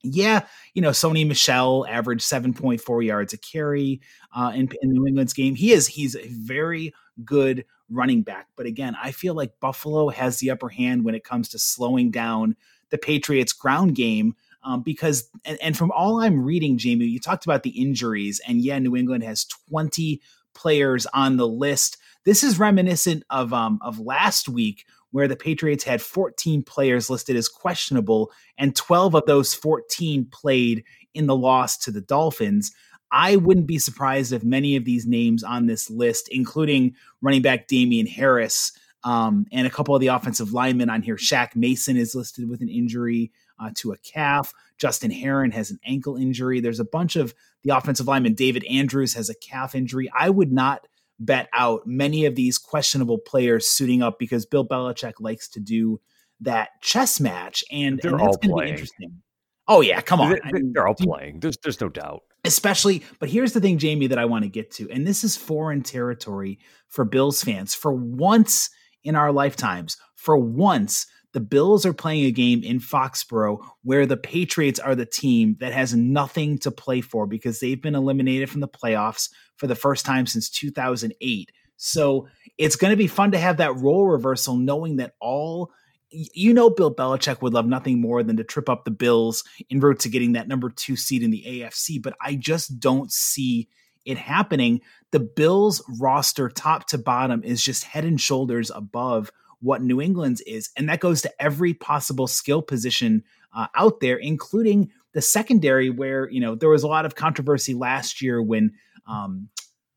yeah, 0.04 0.46
you 0.74 0.82
know, 0.82 0.92
Sony 0.92 1.28
Michel 1.28 1.86
averaged 1.88 2.22
7.4 2.22 3.06
yards 3.06 3.34
a 3.34 3.38
carry 3.38 4.02
uh, 4.36 4.52
in, 4.56 4.70
in 4.82 4.92
New 4.92 5.06
England's 5.06 5.34
game. 5.34 5.56
He 5.56 5.72
is 5.72 5.88
he's 5.88 6.16
a 6.16 6.28
very 6.28 6.94
good 7.26 7.66
running 7.90 8.22
back. 8.22 8.48
But 8.56 8.66
again, 8.66 8.96
I 9.02 9.12
feel 9.12 9.34
like 9.34 9.60
Buffalo 9.60 10.10
has 10.10 10.38
the 10.38 10.52
upper 10.52 10.70
hand 10.70 11.04
when 11.04 11.16
it 11.16 11.24
comes 11.24 11.50
to 11.50 11.60
slowing 11.60 12.12
down 12.12 12.56
the 12.90 12.98
Patriots' 12.98 13.54
ground 13.54 13.96
game. 13.96 14.36
Um, 14.64 14.82
because 14.82 15.30
and, 15.46 15.58
and 15.62 15.78
from 15.78 15.92
all 15.92 16.22
I'm 16.22 16.44
reading, 16.44 16.78
Jamie, 16.78 17.06
you 17.06 17.20
talked 17.20 17.46
about 17.46 17.64
the 17.64 17.82
injuries, 17.82 18.42
and 18.46 18.62
yeah, 18.62 18.78
New 18.78 18.96
England 18.96 19.24
has 19.24 19.46
20 19.46 20.22
players 20.54 21.06
on 21.14 21.38
the 21.38 21.48
list. 21.48 21.98
This 22.26 22.44
is 22.44 22.60
reminiscent 22.60 23.24
of 23.30 23.54
um, 23.54 23.80
of 23.82 24.00
last 24.00 24.50
week 24.50 24.86
where 25.12 25.28
the 25.28 25.36
Patriots 25.36 25.84
had 25.84 26.02
14 26.02 26.64
players 26.64 27.10
listed 27.10 27.36
as 27.36 27.48
questionable, 27.48 28.32
and 28.58 28.76
12 28.76 29.16
of 29.16 29.26
those 29.26 29.54
14 29.54 30.28
played 30.32 30.84
in 31.14 31.26
the 31.26 31.36
loss 31.36 31.78
to 31.78 31.92
the 31.92 32.02
Dolphins. 32.02 32.72
I 33.12 33.38
wouldn't 33.38 33.68
be 33.68 33.80
surprised 33.80 34.32
if 34.32 34.44
many 34.44 34.76
of 34.76 34.86
these 34.86 35.08
names 35.08 35.44
on 35.44 35.66
this 35.66 35.90
list, 35.90 36.30
including 36.30 36.96
running 37.22 37.42
back 37.42 37.68
Damien 37.68 38.06
Harris 38.06 38.72
um, 39.04 39.46
and 39.52 39.66
a 39.66 39.70
couple 39.70 39.96
of 39.96 40.02
the 40.02 40.08
offensive 40.08 40.54
linemen 40.54 40.90
on 40.90 41.02
here, 41.02 41.16
Shaq 41.16 41.56
Mason 41.56 41.96
is 41.96 42.16
listed 42.16 42.50
with 42.50 42.62
an 42.62 42.70
injury 42.70 43.32
uh, 43.60 43.72
to 43.76 43.92
a 43.92 43.98
calf. 43.98 44.54
Justin 44.78 45.12
Herron 45.12 45.52
has 45.52 45.72
an 45.72 45.80
ankle 45.86 46.18
injury. 46.18 46.60
There's 46.60 46.80
a 46.80 46.86
bunch 46.86 47.16
of 47.16 47.34
the 47.64 47.76
offensive 47.76 48.08
linemen. 48.08 48.34
David 48.34 48.64
Andrews 48.66 49.14
has 49.14 49.30
a 49.30 49.36
calf 49.36 49.76
injury. 49.76 50.10
I 50.18 50.30
would 50.30 50.52
not 50.52 50.88
bet 51.20 51.50
out 51.54 51.86
many 51.86 52.26
of 52.26 52.36
these 52.36 52.58
questionable 52.58 53.18
players 53.18 53.68
suiting 53.68 54.02
up 54.02 54.18
because 54.20 54.46
Bill 54.46 54.66
Belichick 54.66 55.14
likes 55.20 55.50
to 55.50 55.60
do 55.60 56.00
that 56.42 56.70
chess 56.82 57.20
match, 57.20 57.64
and, 57.72 58.00
they're 58.02 58.14
and 58.14 58.22
all 58.22 58.38
playing. 58.38 58.72
interesting. 58.72 59.22
Oh 59.68 59.82
yeah, 59.82 60.02
come 60.02 60.22
on. 60.22 60.38
They, 60.52 60.80
are 60.80 60.88
all 60.88 60.96
playing. 60.96 61.42
There's 61.42 61.58
there's 61.58 61.82
no 61.82 61.90
doubt. 61.90 62.22
Especially, 62.46 63.04
but 63.20 63.30
here's 63.30 63.52
the 63.52 63.60
thing, 63.60 63.78
Jamie, 63.78 64.08
that 64.08 64.18
I 64.18 64.26
want 64.26 64.44
to 64.44 64.50
get 64.50 64.72
to, 64.72 64.90
and 64.90 65.06
this 65.06 65.24
is 65.24 65.36
foreign 65.36 65.84
territory 65.84 66.58
for 66.88 67.04
Bills 67.04 67.44
fans. 67.44 67.76
For 67.76 67.92
once 67.92 68.70
in 69.04 69.16
our 69.16 69.32
lifetimes, 69.32 69.98
for 70.16 70.38
once, 70.38 71.06
the 71.34 71.40
Bills 71.40 71.86
are 71.86 71.94
playing 71.94 72.26
a 72.26 72.32
game 72.32 72.64
in 72.64 72.80
Foxborough 72.80 73.64
where 73.84 74.06
the 74.06 74.18
Patriots 74.18 74.80
are 74.80 74.96
the 74.96 75.06
team 75.06 75.58
that 75.60 75.74
has 75.74 75.94
nothing 75.94 76.58
to 76.60 76.72
play 76.72 77.02
for 77.02 77.28
because 77.28 77.60
they've 77.60 77.82
been 77.82 77.96
eliminated 77.96 78.50
from 78.50 78.62
the 78.62 78.68
playoffs 78.68 79.30
for 79.58 79.68
the 79.68 79.76
first 79.76 80.06
time 80.06 80.26
since 80.26 80.50
2008. 80.50 81.52
So 81.78 82.28
it's 82.58 82.76
going 82.76 82.92
to 82.92 82.98
be 82.98 83.08
fun 83.08 83.32
to 83.32 83.38
have 83.38 83.58
that 83.58 83.78
role 83.78 84.08
reversal, 84.08 84.56
knowing 84.56 84.98
that 84.98 85.14
all 85.20 85.72
you 86.12 86.54
know 86.54 86.72
Bill 86.72 86.94
Belichick 86.94 87.42
would 87.42 87.54
love 87.54 87.68
nothing 87.68 88.02
more 88.02 88.24
than 88.24 88.38
to 88.38 88.44
trip 88.44 88.68
up 88.68 88.84
the 88.84 88.92
Bills 88.92 89.44
in 89.70 89.80
route 89.80 90.00
to 90.00 90.10
getting 90.10 90.34
that 90.34 90.48
number 90.48 90.70
two 90.70 90.96
seed 90.96 91.22
in 91.22 91.32
the 91.32 91.44
AFC, 91.48 92.02
but 92.02 92.16
I 92.20 92.36
just 92.36 92.80
don't 92.80 93.12
see 93.12 93.70
it 94.06 94.18
happening. 94.18 94.82
The 95.12 95.20
Bills 95.20 95.84
roster, 96.00 96.50
top 96.50 96.88
to 96.88 96.98
bottom, 96.98 97.44
is 97.44 97.64
just 97.64 97.84
head 97.84 98.06
and 98.06 98.20
shoulders 98.20 98.72
above 98.72 99.32
what 99.62 99.82
New 99.82 100.02
England's 100.02 100.42
is. 100.42 100.70
And 100.78 100.90
that 100.90 101.00
goes 101.00 101.22
to 101.22 101.42
every 101.42 101.74
possible 101.74 102.28
skill 102.28 102.62
position 102.62 103.24
uh, 103.54 103.68
out 103.76 104.00
there, 104.00 104.18
including 104.18 104.92
the 105.14 105.22
secondary, 105.22 105.90
where, 105.90 106.30
you 106.30 106.40
know, 106.40 106.56
there 106.56 106.70
was 106.70 106.84
a 106.84 106.88
lot 106.88 107.06
of 107.06 107.16
controversy 107.16 107.74
last 107.74 108.22
year 108.22 108.42
when, 108.42 108.74
um, 109.08 109.50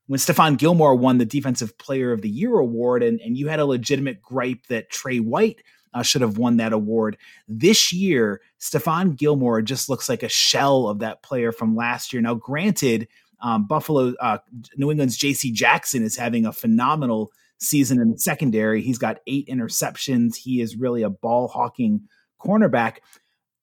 when 0.07 0.19
Stephon 0.19 0.59
Gilmore 0.59 0.95
won 0.95 1.19
the 1.19 1.25
Defensive 1.25 1.77
Player 1.79 2.13
of 2.13 2.23
the 2.23 2.31
Year 2.31 2.59
award, 2.59 3.03
and, 3.03 3.21
and 3.21 3.37
you 3.37 3.49
had 3.49 3.61
a 3.61 3.67
legitimate 3.67 4.23
gripe 4.23 4.67
that 4.69 4.91
Tre 4.91 5.19
White 5.21 5.63
uh, 5.95 6.03
should 6.03 6.23
have 6.23 6.39
won 6.39 6.57
that 6.57 6.73
award. 6.73 7.19
This 7.47 7.93
year, 7.93 8.41
Stephon 8.59 9.17
Gilmore 9.17 9.63
just 9.63 9.89
looks 9.89 10.09
like 10.09 10.23
a 10.23 10.29
shell 10.29 10.89
of 10.89 11.01
that 11.01 11.23
player 11.23 11.53
from 11.53 11.77
last 11.77 12.13
year. 12.13 12.23
Now, 12.23 12.35
granted, 12.35 13.09
um, 13.43 13.67
Buffalo, 13.67 14.15
uh, 14.21 14.39
New 14.77 14.91
England's 14.91 15.17
J.C. 15.17 15.53
Jackson 15.53 16.03
is 16.03 16.17
having 16.17 16.47
a 16.47 16.53
phenomenal 16.53 17.33
season 17.63 18.01
in 18.01 18.13
the 18.13 18.19
secondary. 18.19 18.83
He's 18.83 18.99
got 18.99 19.21
eight 19.27 19.49
interceptions. 19.49 20.37
He 20.37 20.61
is 20.61 20.77
really 20.77 21.03
a 21.03 21.11
ball 21.11 21.49
hawking 21.49 22.09
cornerback. 22.41 22.99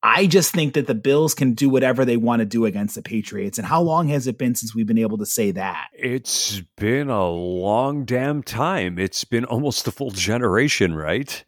I 0.02 0.28
just 0.28 0.54
think 0.54 0.76
that 0.76 0.88
the 0.88 0.96
Bills 0.96 1.34
can 1.34 1.54
do 1.54 1.70
whatever 1.70 2.06
they 2.06 2.16
want 2.16 2.40
to 2.40 2.46
do 2.46 2.66
against 2.66 2.96
the 2.96 3.02
Patriots. 3.02 3.58
And 3.58 3.68
how 3.68 3.82
long 3.82 4.08
has 4.08 4.28
it 4.28 4.38
been 4.38 4.56
since 4.56 4.74
we've 4.74 4.88
been 4.88 4.98
able 4.98 5.18
to 5.18 5.26
say 5.26 5.52
that? 5.52 5.90
It's 5.94 6.62
been 6.78 7.10
a 7.10 7.28
long 7.28 8.06
damn 8.06 8.42
time. 8.42 8.98
It's 8.98 9.26
been 9.26 9.44
almost 9.44 9.88
a 9.88 9.92
full 9.92 10.12
generation, 10.12 10.96
right? 10.96 11.44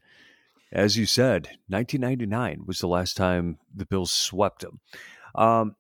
As 0.74 0.98
you 0.98 1.06
said, 1.06 1.48
1999 1.70 2.64
was 2.66 2.80
the 2.80 2.88
last 2.88 3.16
time 3.16 3.58
the 3.74 3.86
Bills 3.86 4.12
swept 4.12 4.62
them. 4.62 4.82
Um, 5.34 5.76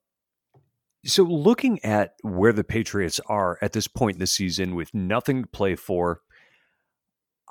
so, 1.03 1.23
looking 1.23 1.83
at 1.83 2.13
where 2.21 2.53
the 2.53 2.63
Patriots 2.63 3.19
are 3.25 3.57
at 3.61 3.73
this 3.73 3.87
point 3.87 4.15
in 4.15 4.19
the 4.19 4.27
season 4.27 4.75
with 4.75 4.93
nothing 4.93 5.43
to 5.43 5.47
play 5.47 5.75
for, 5.75 6.21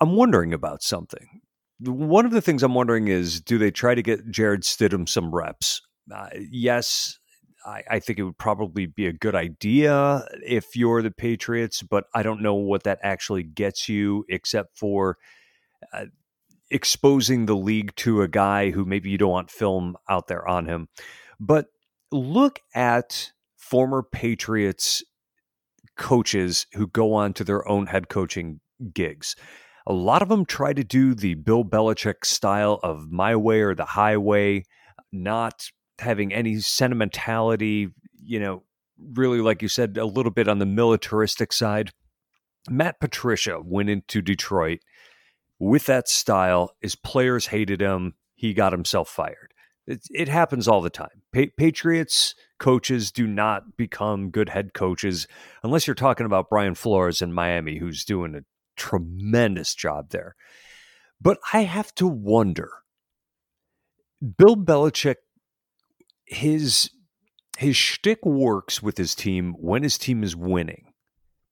I'm 0.00 0.16
wondering 0.16 0.52
about 0.52 0.82
something. 0.82 1.40
One 1.80 2.26
of 2.26 2.32
the 2.32 2.40
things 2.40 2.62
I'm 2.62 2.74
wondering 2.74 3.08
is 3.08 3.40
do 3.40 3.58
they 3.58 3.70
try 3.70 3.94
to 3.94 4.02
get 4.02 4.30
Jarrett 4.30 4.62
Stidham 4.62 5.08
some 5.08 5.34
reps? 5.34 5.80
Uh, 6.14 6.28
yes, 6.50 7.18
I, 7.64 7.82
I, 7.90 8.00
think 8.00 8.18
it 8.18 8.24
would 8.24 8.38
probably 8.38 8.86
be 8.86 9.06
a 9.06 9.12
good 9.12 9.34
idea 9.34 10.26
if 10.44 10.74
you're 10.74 11.02
the 11.02 11.10
Patriots, 11.10 11.82
but 11.82 12.04
I 12.14 12.22
don't 12.22 12.42
know 12.42 12.54
what 12.54 12.82
that 12.84 12.98
actually 13.02 13.44
gets 13.44 13.88
you 13.88 14.24
except 14.28 14.76
for 14.76 15.18
uh, 15.92 16.06
exposing 16.70 17.46
the 17.46 17.56
league 17.56 17.94
to 17.96 18.22
a 18.22 18.28
guy 18.28 18.70
who 18.70 18.84
maybe 18.84 19.10
you 19.10 19.18
don't 19.18 19.30
want 19.30 19.50
film 19.50 19.96
out 20.08 20.26
there 20.26 20.46
on 20.48 20.66
him. 20.66 20.88
But 21.38 21.66
look 22.10 22.60
at 22.74 23.32
former 23.56 24.02
Patriots 24.02 25.02
coaches 25.96 26.66
who 26.72 26.86
go 26.86 27.12
on 27.14 27.34
to 27.34 27.44
their 27.44 27.66
own 27.68 27.86
head 27.86 28.08
coaching 28.08 28.60
gigs 28.94 29.36
a 29.86 29.92
lot 29.92 30.22
of 30.22 30.28
them 30.28 30.44
try 30.44 30.72
to 30.72 30.84
do 30.84 31.14
the 31.14 31.34
Bill 31.34 31.64
Belichick 31.64 32.24
style 32.24 32.78
of 32.82 33.10
my 33.10 33.36
way 33.36 33.60
or 33.60 33.74
the 33.74 33.84
highway, 33.84 34.64
not 35.12 35.66
having 35.98 36.32
any 36.32 36.60
sentimentality, 36.60 37.88
you 38.22 38.40
know, 38.40 38.62
really, 38.98 39.40
like 39.40 39.62
you 39.62 39.68
said, 39.68 39.96
a 39.96 40.04
little 40.04 40.32
bit 40.32 40.48
on 40.48 40.58
the 40.58 40.66
militaristic 40.66 41.52
side. 41.52 41.90
Matt 42.68 43.00
Patricia 43.00 43.60
went 43.62 43.88
into 43.88 44.20
Detroit 44.20 44.80
with 45.58 45.86
that 45.86 46.08
style. 46.08 46.76
His 46.80 46.94
players 46.94 47.46
hated 47.46 47.80
him. 47.80 48.14
He 48.34 48.52
got 48.54 48.72
himself 48.72 49.08
fired. 49.08 49.54
It, 49.86 50.02
it 50.10 50.28
happens 50.28 50.68
all 50.68 50.82
the 50.82 50.90
time. 50.90 51.22
Pa- 51.34 51.52
Patriots 51.56 52.34
coaches 52.58 53.10
do 53.10 53.26
not 53.26 53.76
become 53.76 54.30
good 54.30 54.50
head 54.50 54.74
coaches 54.74 55.26
unless 55.62 55.86
you're 55.86 55.94
talking 55.94 56.26
about 56.26 56.50
Brian 56.50 56.74
Flores 56.74 57.22
in 57.22 57.32
Miami, 57.32 57.78
who's 57.78 58.04
doing 58.04 58.34
a 58.34 58.42
tremendous 58.80 59.74
job 59.74 60.10
there. 60.10 60.34
But 61.20 61.38
I 61.52 61.62
have 61.62 61.94
to 61.96 62.06
wonder 62.06 62.70
Bill 64.38 64.56
Belichick, 64.56 65.16
his 66.24 66.90
his 67.58 67.76
shtick 67.76 68.24
works 68.24 68.82
with 68.82 68.96
his 68.96 69.14
team 69.14 69.54
when 69.58 69.82
his 69.82 69.98
team 69.98 70.24
is 70.24 70.34
winning, 70.34 70.92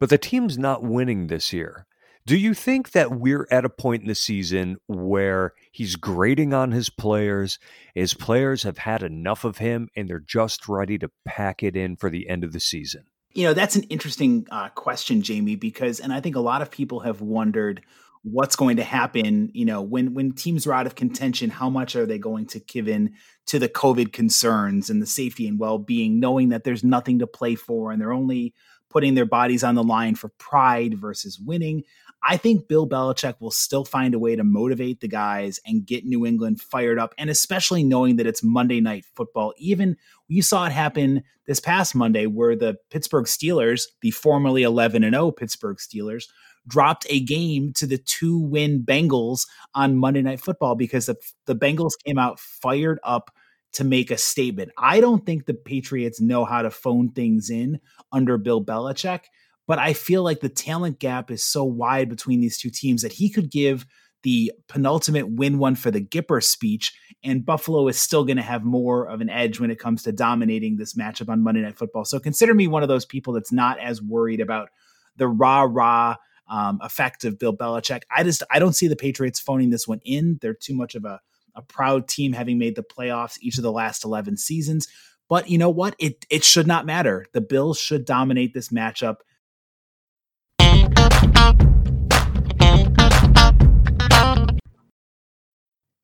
but 0.00 0.08
the 0.08 0.18
team's 0.18 0.56
not 0.56 0.82
winning 0.82 1.26
this 1.26 1.52
year. 1.52 1.86
Do 2.26 2.36
you 2.36 2.52
think 2.52 2.92
that 2.92 3.10
we're 3.10 3.48
at 3.50 3.64
a 3.64 3.70
point 3.70 4.02
in 4.02 4.08
the 4.08 4.14
season 4.14 4.76
where 4.86 5.54
he's 5.72 5.96
grading 5.96 6.52
on 6.52 6.72
his 6.72 6.90
players? 6.90 7.58
His 7.94 8.12
players 8.12 8.64
have 8.64 8.78
had 8.78 9.02
enough 9.02 9.44
of 9.44 9.58
him 9.58 9.88
and 9.96 10.08
they're 10.08 10.20
just 10.20 10.68
ready 10.68 10.98
to 10.98 11.10
pack 11.24 11.62
it 11.62 11.74
in 11.74 11.96
for 11.96 12.10
the 12.10 12.28
end 12.28 12.44
of 12.44 12.52
the 12.52 12.60
season? 12.60 13.04
You 13.38 13.44
know, 13.44 13.54
that's 13.54 13.76
an 13.76 13.84
interesting 13.84 14.48
uh, 14.50 14.68
question, 14.70 15.22
Jamie, 15.22 15.54
because, 15.54 16.00
and 16.00 16.12
I 16.12 16.20
think 16.20 16.34
a 16.34 16.40
lot 16.40 16.60
of 16.60 16.72
people 16.72 16.98
have 16.98 17.20
wondered 17.20 17.82
what's 18.22 18.56
going 18.56 18.76
to 18.76 18.82
happen 18.82 19.48
you 19.54 19.64
know 19.64 19.80
when 19.80 20.12
when 20.12 20.32
teams 20.32 20.66
are 20.66 20.72
out 20.72 20.86
of 20.86 20.96
contention 20.96 21.50
how 21.50 21.70
much 21.70 21.94
are 21.94 22.04
they 22.04 22.18
going 22.18 22.44
to 22.44 22.58
give 22.58 22.88
in 22.88 23.14
to 23.46 23.60
the 23.60 23.68
covid 23.68 24.12
concerns 24.12 24.90
and 24.90 25.00
the 25.00 25.06
safety 25.06 25.46
and 25.46 25.60
well-being 25.60 26.18
knowing 26.18 26.48
that 26.48 26.64
there's 26.64 26.82
nothing 26.82 27.20
to 27.20 27.28
play 27.28 27.54
for 27.54 27.92
and 27.92 28.00
they're 28.00 28.12
only 28.12 28.52
putting 28.90 29.14
their 29.14 29.24
bodies 29.24 29.62
on 29.62 29.76
the 29.76 29.84
line 29.84 30.16
for 30.16 30.30
pride 30.38 30.98
versus 30.98 31.38
winning 31.38 31.84
i 32.22 32.36
think 32.36 32.68
bill 32.68 32.88
belichick 32.88 33.34
will 33.40 33.50
still 33.50 33.84
find 33.84 34.14
a 34.14 34.18
way 34.18 34.36
to 34.36 34.44
motivate 34.44 35.00
the 35.00 35.08
guys 35.08 35.60
and 35.66 35.86
get 35.86 36.04
new 36.04 36.24
england 36.26 36.60
fired 36.60 36.98
up 36.98 37.14
and 37.18 37.30
especially 37.30 37.84
knowing 37.84 38.16
that 38.16 38.26
it's 38.26 38.42
monday 38.42 38.80
night 38.80 39.04
football 39.14 39.52
even 39.58 39.96
we 40.28 40.40
saw 40.40 40.66
it 40.66 40.72
happen 40.72 41.22
this 41.46 41.60
past 41.60 41.94
monday 41.94 42.26
where 42.26 42.56
the 42.56 42.76
pittsburgh 42.90 43.26
steelers 43.26 43.84
the 44.02 44.10
formerly 44.10 44.62
11 44.62 45.04
and 45.04 45.14
0 45.14 45.30
pittsburgh 45.30 45.78
steelers 45.78 46.24
dropped 46.66 47.06
a 47.08 47.20
game 47.20 47.72
to 47.72 47.86
the 47.86 47.98
two 47.98 48.38
win 48.38 48.84
Bengals 48.84 49.46
on 49.74 49.96
Monday 49.96 50.20
Night 50.20 50.40
Football 50.40 50.74
because 50.74 51.06
the, 51.06 51.16
the 51.46 51.56
Bengals 51.56 51.92
came 52.04 52.18
out 52.18 52.38
fired 52.38 53.00
up 53.02 53.30
to 53.72 53.84
make 53.84 54.10
a 54.10 54.16
statement. 54.16 54.70
I 54.78 55.00
don't 55.00 55.24
think 55.24 55.46
the 55.46 55.54
Patriots 55.54 56.20
know 56.20 56.44
how 56.44 56.62
to 56.62 56.70
phone 56.70 57.10
things 57.10 57.50
in 57.50 57.80
under 58.12 58.38
Bill 58.38 58.64
Belichick, 58.64 59.24
but 59.68 59.78
I 59.78 59.92
feel 59.92 60.24
like 60.24 60.40
the 60.40 60.48
talent 60.48 60.98
gap 60.98 61.30
is 61.30 61.44
so 61.44 61.62
wide 61.62 62.08
between 62.08 62.40
these 62.40 62.58
two 62.58 62.70
teams 62.70 63.02
that 63.02 63.12
he 63.12 63.30
could 63.30 63.50
give 63.50 63.86
the 64.24 64.50
penultimate 64.66 65.30
win 65.30 65.58
one 65.58 65.76
for 65.76 65.92
the 65.92 66.00
Gipper 66.00 66.42
speech, 66.42 66.92
and 67.22 67.46
Buffalo 67.46 67.86
is 67.86 67.98
still 67.98 68.24
going 68.24 68.38
to 68.38 68.42
have 68.42 68.64
more 68.64 69.06
of 69.06 69.20
an 69.20 69.30
edge 69.30 69.60
when 69.60 69.70
it 69.70 69.78
comes 69.78 70.02
to 70.02 70.12
dominating 70.12 70.76
this 70.76 70.94
matchup 70.94 71.28
on 71.28 71.44
Monday 71.44 71.60
Night 71.60 71.78
Football. 71.78 72.04
So 72.04 72.18
consider 72.18 72.54
me 72.54 72.66
one 72.66 72.82
of 72.82 72.88
those 72.88 73.04
people 73.04 73.32
that's 73.34 73.52
not 73.52 73.78
as 73.78 74.02
worried 74.02 74.40
about 74.40 74.70
the 75.16 75.28
rah 75.28 75.68
rah 75.70 76.16
um, 76.48 76.80
effect 76.82 77.24
of 77.24 77.38
Bill 77.38 77.56
Belichick. 77.56 78.02
I 78.10 78.24
just 78.24 78.42
I 78.50 78.58
don't 78.58 78.74
see 78.74 78.88
the 78.88 78.96
Patriots 78.96 79.38
phoning 79.38 79.70
this 79.70 79.86
one 79.86 80.00
in. 80.04 80.38
They're 80.40 80.54
too 80.54 80.74
much 80.74 80.94
of 80.94 81.04
a 81.04 81.20
a 81.54 81.62
proud 81.62 82.08
team 82.08 82.32
having 82.32 82.56
made 82.56 82.76
the 82.76 82.84
playoffs 82.84 83.36
each 83.40 83.58
of 83.58 83.64
the 83.64 83.72
last 83.72 84.04
11 84.04 84.36
seasons. 84.36 84.86
But 85.28 85.50
you 85.50 85.58
know 85.58 85.70
what? 85.70 85.94
It 85.98 86.24
it 86.30 86.42
should 86.42 86.66
not 86.66 86.86
matter. 86.86 87.26
The 87.32 87.40
Bills 87.42 87.78
should 87.78 88.06
dominate 88.06 88.54
this 88.54 88.70
matchup. 88.70 89.16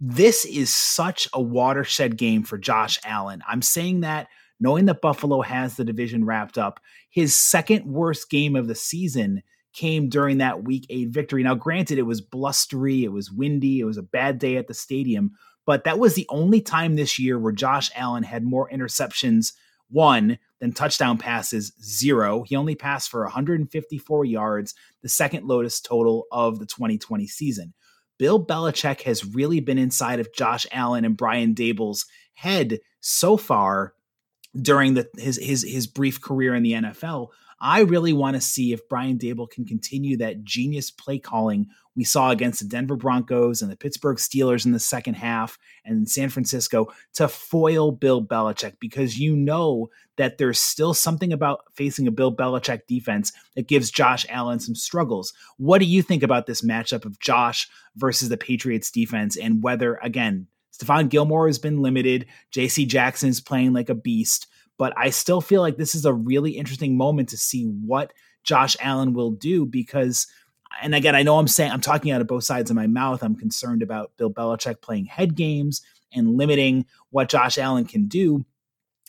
This 0.00 0.44
is 0.44 0.74
such 0.74 1.28
a 1.32 1.40
watershed 1.40 2.16
game 2.16 2.42
for 2.42 2.58
Josh 2.58 2.98
Allen. 3.04 3.42
I'm 3.48 3.62
saying 3.62 4.00
that 4.00 4.28
knowing 4.60 4.86
that 4.86 5.00
Buffalo 5.00 5.42
has 5.42 5.76
the 5.76 5.84
division 5.84 6.24
wrapped 6.24 6.58
up. 6.58 6.80
His 7.10 7.34
second 7.34 7.84
worst 7.84 8.30
game 8.30 8.56
of 8.56 8.68
the 8.68 8.74
season 8.74 9.42
came 9.72 10.08
during 10.08 10.38
that 10.38 10.64
week 10.64 10.86
eight 10.88 11.08
victory. 11.08 11.42
Now, 11.42 11.54
granted, 11.54 11.98
it 11.98 12.02
was 12.02 12.20
blustery, 12.20 13.04
it 13.04 13.12
was 13.12 13.30
windy, 13.30 13.80
it 13.80 13.84
was 13.84 13.98
a 13.98 14.02
bad 14.02 14.38
day 14.38 14.56
at 14.56 14.68
the 14.68 14.74
stadium, 14.74 15.32
but 15.66 15.84
that 15.84 15.98
was 15.98 16.14
the 16.14 16.26
only 16.28 16.60
time 16.60 16.94
this 16.94 17.18
year 17.18 17.38
where 17.38 17.52
Josh 17.52 17.90
Allen 17.96 18.22
had 18.22 18.44
more 18.44 18.70
interceptions, 18.70 19.52
one, 19.90 20.38
than 20.60 20.72
touchdown 20.72 21.18
passes, 21.18 21.72
zero. 21.82 22.44
He 22.44 22.56
only 22.56 22.74
passed 22.74 23.10
for 23.10 23.22
154 23.24 24.24
yards, 24.24 24.74
the 25.02 25.08
second 25.08 25.46
lowest 25.46 25.84
total 25.84 26.26
of 26.30 26.58
the 26.58 26.66
2020 26.66 27.26
season. 27.26 27.74
Bill 28.18 28.44
Belichick 28.44 29.02
has 29.02 29.24
really 29.24 29.60
been 29.60 29.78
inside 29.78 30.20
of 30.20 30.32
Josh 30.34 30.66
Allen 30.72 31.04
and 31.04 31.16
Brian 31.16 31.54
Daboll's 31.54 32.06
head 32.34 32.78
so 33.00 33.36
far 33.36 33.94
during 34.60 34.94
the, 34.94 35.08
his 35.16 35.38
his 35.42 35.64
his 35.64 35.86
brief 35.86 36.20
career 36.20 36.54
in 36.54 36.62
the 36.62 36.72
NFL. 36.72 37.28
I 37.60 37.80
really 37.80 38.12
want 38.12 38.34
to 38.36 38.40
see 38.40 38.72
if 38.72 38.88
Brian 38.88 39.18
Daboll 39.18 39.50
can 39.50 39.64
continue 39.64 40.16
that 40.18 40.44
genius 40.44 40.90
play 40.90 41.18
calling 41.18 41.68
we 41.96 42.04
saw 42.04 42.30
against 42.30 42.60
the 42.60 42.66
Denver 42.66 42.96
Broncos 42.96 43.62
and 43.62 43.70
the 43.70 43.76
Pittsburgh 43.76 44.16
Steelers 44.16 44.66
in 44.66 44.72
the 44.72 44.80
second 44.80 45.14
half 45.14 45.58
and 45.84 46.08
San 46.08 46.28
Francisco 46.28 46.88
to 47.14 47.28
foil 47.28 47.92
Bill 47.92 48.24
Belichick 48.24 48.74
because 48.80 49.18
you 49.18 49.36
know 49.36 49.90
that 50.16 50.38
there's 50.38 50.58
still 50.58 50.94
something 50.94 51.32
about 51.32 51.62
facing 51.74 52.06
a 52.06 52.12
Bill 52.12 52.34
Belichick 52.34 52.86
defense 52.88 53.32
that 53.54 53.68
gives 53.68 53.90
Josh 53.90 54.26
Allen 54.28 54.58
some 54.58 54.74
struggles. 54.74 55.32
What 55.56 55.78
do 55.78 55.84
you 55.84 56.02
think 56.02 56.22
about 56.22 56.46
this 56.46 56.62
matchup 56.62 57.04
of 57.04 57.20
Josh 57.20 57.68
versus 57.96 58.28
the 58.28 58.36
Patriots 58.36 58.90
defense 58.90 59.36
and 59.36 59.62
whether, 59.62 59.98
again, 60.02 60.48
Stephon 60.72 61.08
Gilmore 61.08 61.46
has 61.46 61.60
been 61.60 61.82
limited, 61.82 62.26
JC 62.52 62.88
Jackson 62.88 63.28
is 63.28 63.40
playing 63.40 63.72
like 63.72 63.88
a 63.88 63.94
beast 63.94 64.48
but 64.78 64.92
I 64.96 65.10
still 65.10 65.40
feel 65.40 65.60
like 65.60 65.76
this 65.76 65.94
is 65.94 66.04
a 66.04 66.12
really 66.12 66.52
interesting 66.52 66.96
moment 66.96 67.28
to 67.30 67.36
see 67.36 67.64
what 67.64 68.12
Josh 68.42 68.76
Allen 68.80 69.14
will 69.14 69.30
do 69.30 69.66
because 69.66 70.26
and 70.82 70.94
again, 70.94 71.14
I 71.14 71.22
know 71.22 71.38
I'm 71.38 71.48
saying 71.48 71.70
I'm 71.70 71.80
talking 71.80 72.10
out 72.10 72.20
of 72.20 72.26
both 72.26 72.44
sides 72.44 72.70
of 72.70 72.76
my 72.76 72.86
mouth. 72.86 73.22
I'm 73.22 73.36
concerned 73.36 73.82
about 73.82 74.10
Bill 74.16 74.30
Belichick 74.30 74.80
playing 74.80 75.06
head 75.06 75.36
games 75.36 75.82
and 76.12 76.36
limiting 76.36 76.86
what 77.10 77.28
Josh 77.28 77.58
Allen 77.58 77.84
can 77.84 78.06
do. 78.06 78.44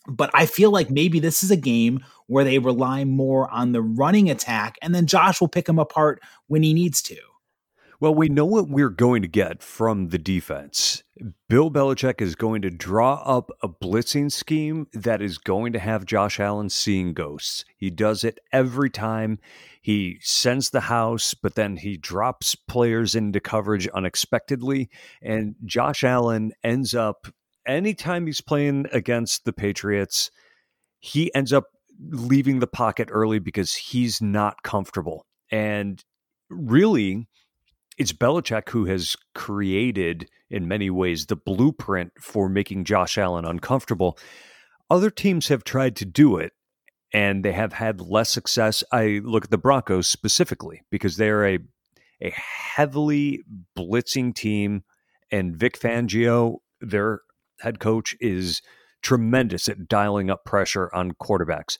But 0.07 0.29
I 0.33 0.45
feel 0.45 0.69
like 0.69 0.91
maybe 0.91 1.19
this 1.19 1.43
is 1.43 1.49
a 1.49 1.57
game 1.57 2.03
where 2.27 2.43
they 2.43 2.59
rely 2.59 3.03
more 3.05 3.49
on 3.49 3.71
the 3.71 3.81
running 3.81 4.29
attack, 4.29 4.77
and 4.81 4.93
then 4.93 5.07
Josh 5.07 5.41
will 5.41 5.47
pick 5.47 5.67
him 5.67 5.79
apart 5.79 6.21
when 6.47 6.61
he 6.61 6.73
needs 6.73 7.01
to. 7.03 7.17
Well, 7.99 8.13
we 8.13 8.27
know 8.27 8.45
what 8.45 8.67
we're 8.67 8.89
going 8.89 9.21
to 9.21 9.27
get 9.27 9.63
from 9.63 10.09
the 10.09 10.17
defense. 10.17 11.03
Bill 11.47 11.71
Belichick 11.71 12.21
is 12.21 12.35
going 12.35 12.61
to 12.63 12.69
draw 12.69 13.21
up 13.25 13.49
a 13.61 13.69
blitzing 13.69 14.31
scheme 14.31 14.87
that 14.93 15.21
is 15.21 15.37
going 15.37 15.71
to 15.73 15.79
have 15.79 16.05
Josh 16.05 16.39
Allen 16.39 16.69
seeing 16.69 17.13
ghosts. 17.13 17.63
He 17.77 17.89
does 17.89 18.25
it 18.25 18.39
every 18.51 18.89
time. 18.89 19.39
He 19.81 20.17
sends 20.19 20.69
the 20.71 20.81
house, 20.81 21.33
but 21.33 21.55
then 21.55 21.77
he 21.77 21.95
drops 21.95 22.55
players 22.55 23.15
into 23.15 23.39
coverage 23.39 23.87
unexpectedly. 23.87 24.89
And 25.21 25.55
Josh 25.63 26.03
Allen 26.03 26.51
ends 26.63 26.93
up, 26.93 27.27
anytime 27.65 28.25
he's 28.25 28.41
playing 28.41 28.87
against 28.91 29.45
the 29.45 29.53
Patriots, 29.53 30.31
he 30.99 31.33
ends 31.33 31.53
up 31.53 31.65
leaving 32.09 32.59
the 32.59 32.67
pocket 32.67 33.07
early 33.09 33.39
because 33.39 33.73
he's 33.73 34.21
not 34.21 34.63
comfortable. 34.63 35.25
And 35.49 36.03
really, 36.49 37.27
it's 37.97 38.13
Belichick 38.13 38.69
who 38.69 38.85
has 38.85 39.15
created, 39.33 40.29
in 40.49 40.67
many 40.67 40.89
ways, 40.89 41.25
the 41.25 41.35
blueprint 41.35 42.13
for 42.19 42.49
making 42.49 42.85
Josh 42.85 43.17
Allen 43.17 43.45
uncomfortable. 43.45 44.17
Other 44.89 45.09
teams 45.09 45.47
have 45.47 45.63
tried 45.63 45.95
to 45.97 46.05
do 46.05 46.37
it, 46.37 46.53
and 47.13 47.43
they 47.43 47.53
have 47.53 47.73
had 47.73 48.01
less 48.01 48.29
success. 48.29 48.83
I 48.91 49.21
look 49.23 49.45
at 49.45 49.51
the 49.51 49.57
Broncos 49.57 50.07
specifically 50.07 50.81
because 50.89 51.17
they're 51.17 51.45
a 51.45 51.59
a 52.21 52.31
heavily 52.31 53.43
blitzing 53.77 54.33
team, 54.33 54.83
and 55.31 55.55
Vic 55.55 55.77
Fangio, 55.77 56.57
their 56.79 57.21
head 57.59 57.79
coach, 57.79 58.15
is 58.21 58.61
tremendous 59.01 59.67
at 59.67 59.87
dialing 59.87 60.29
up 60.29 60.45
pressure 60.45 60.89
on 60.93 61.11
quarterbacks. 61.11 61.77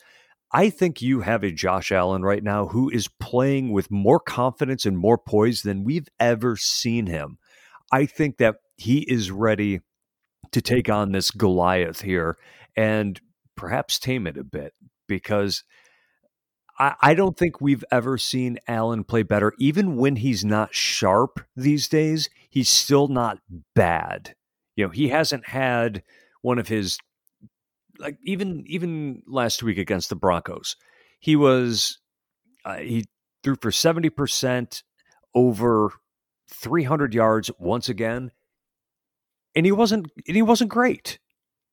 I 0.51 0.69
think 0.69 1.01
you 1.01 1.21
have 1.21 1.43
a 1.43 1.51
Josh 1.51 1.91
Allen 1.91 2.23
right 2.23 2.43
now 2.43 2.67
who 2.67 2.89
is 2.89 3.09
playing 3.19 3.71
with 3.71 3.91
more 3.91 4.19
confidence 4.19 4.85
and 4.85 4.97
more 4.97 5.17
poise 5.17 5.63
than 5.63 5.83
we've 5.83 6.07
ever 6.19 6.55
seen 6.55 7.07
him. 7.07 7.37
I 7.91 8.05
think 8.05 8.37
that 8.37 8.55
he 8.77 8.99
is 8.99 9.31
ready 9.31 9.81
to 10.51 10.61
take 10.61 10.89
on 10.89 11.11
this 11.11 11.31
Goliath 11.31 12.01
here 12.01 12.37
and 12.75 13.19
perhaps 13.55 13.99
tame 13.99 14.27
it 14.27 14.37
a 14.37 14.43
bit 14.43 14.73
because 15.07 15.63
I, 16.77 16.95
I 17.01 17.13
don't 17.13 17.37
think 17.37 17.59
we've 17.59 17.85
ever 17.91 18.17
seen 18.17 18.59
Allen 18.67 19.03
play 19.03 19.23
better. 19.23 19.53
Even 19.59 19.97
when 19.97 20.17
he's 20.17 20.45
not 20.45 20.75
sharp 20.75 21.45
these 21.55 21.87
days, 21.87 22.29
he's 22.49 22.69
still 22.69 23.07
not 23.07 23.39
bad. 23.75 24.35
You 24.75 24.85
know, 24.85 24.91
he 24.91 25.09
hasn't 25.09 25.47
had 25.47 26.03
one 26.41 26.59
of 26.59 26.67
his 26.67 26.97
like 27.99 28.17
even 28.23 28.63
even 28.67 29.21
last 29.27 29.63
week 29.63 29.77
against 29.77 30.09
the 30.09 30.15
Broncos, 30.15 30.75
he 31.19 31.35
was 31.35 31.99
uh, 32.63 32.77
he 32.77 33.05
threw 33.43 33.55
for 33.61 33.69
70% 33.69 34.81
over 35.35 35.91
300 36.49 37.13
yards 37.13 37.51
once 37.59 37.89
again. 37.89 38.31
And 39.55 39.65
he 39.65 39.71
wasn't 39.71 40.11
and 40.27 40.35
he 40.35 40.41
wasn't 40.41 40.69
great. 40.69 41.19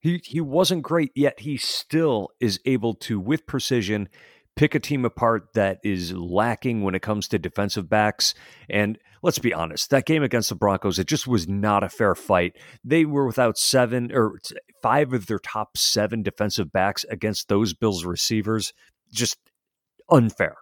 He 0.00 0.20
he 0.24 0.40
wasn't 0.40 0.82
great 0.82 1.10
yet 1.14 1.40
he 1.40 1.56
still 1.56 2.28
is 2.40 2.60
able 2.64 2.94
to 2.94 3.18
with 3.18 3.46
precision 3.46 4.08
pick 4.56 4.74
a 4.74 4.80
team 4.80 5.04
apart 5.04 5.48
that 5.54 5.78
is 5.82 6.12
lacking 6.12 6.82
when 6.82 6.94
it 6.94 7.02
comes 7.02 7.26
to 7.28 7.38
defensive 7.38 7.88
backs 7.88 8.34
and 8.68 8.98
let's 9.22 9.38
be 9.38 9.54
honest 9.54 9.90
that 9.90 10.04
game 10.04 10.22
against 10.22 10.48
the 10.48 10.54
Broncos 10.54 10.98
it 10.98 11.06
just 11.06 11.26
was 11.26 11.48
not 11.48 11.82
a 11.82 11.88
fair 11.88 12.14
fight. 12.14 12.56
They 12.84 13.04
were 13.04 13.26
without 13.26 13.58
7 13.58 14.12
or 14.12 14.38
5 14.82 15.12
of 15.12 15.26
their 15.26 15.38
top 15.38 15.76
7 15.76 16.22
defensive 16.22 16.72
backs 16.72 17.04
against 17.10 17.48
those 17.48 17.74
Bills 17.74 18.04
receivers 18.04 18.72
just 19.12 19.38
unfair. 20.10 20.56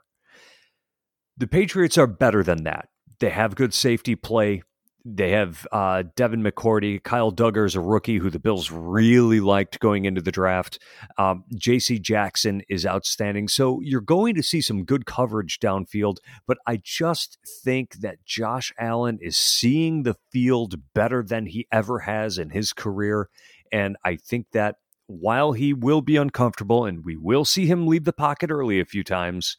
The 1.37 1.47
Patriots 1.47 1.97
are 1.97 2.07
better 2.07 2.43
than 2.43 2.65
that. 2.65 2.89
They 3.19 3.31
have 3.31 3.55
good 3.55 3.75
safety 3.75 4.15
play. 4.15 4.63
They 5.05 5.31
have 5.31 5.67
uh, 5.73 6.05
Devin 6.15 6.43
McCourty, 6.43 7.03
Kyle 7.03 7.33
Dugger 7.33 7.65
is 7.65 7.75
a 7.75 7.81
rookie 7.81 8.19
who 8.19 8.29
the 8.29 8.39
Bills 8.39 8.71
really 8.71 9.41
liked 9.41 9.81
going 9.81 10.05
into 10.05 10.21
the 10.21 10.33
draft. 10.33 10.79
Um, 11.17 11.45
J.C. 11.55 11.99
Jackson 11.99 12.63
is 12.69 12.85
outstanding. 12.85 13.49
So 13.49 13.81
you're 13.83 14.01
going 14.01 14.35
to 14.35 14.43
see 14.43 14.61
some 14.61 14.85
good 14.85 15.07
coverage 15.07 15.59
downfield, 15.59 16.17
but 16.47 16.59
I 16.67 16.81
just 16.83 17.39
think 17.65 17.95
that 18.01 18.25
Josh 18.25 18.73
Allen 18.79 19.19
is 19.21 19.37
seeing 19.37 20.03
the 20.03 20.17
field 20.31 20.77
better 20.95 21.23
than 21.23 21.47
he 21.47 21.67
ever 21.73 22.01
has 22.01 22.37
in 22.39 22.51
his 22.51 22.73
career. 22.73 23.29
And 23.73 23.97
I 24.05 24.17
think 24.17 24.47
that 24.53 24.77
while 25.07 25.53
he 25.53 25.73
will 25.73 26.03
be 26.03 26.17
uncomfortable 26.17 26.85
and 26.85 27.05
we 27.05 27.17
will 27.17 27.45
see 27.45 27.67
him 27.67 27.87
leave 27.87 28.05
the 28.05 28.13
pocket 28.13 28.51
early 28.51 28.81
a 28.81 28.85
few 28.85 29.03
times, 29.03 29.57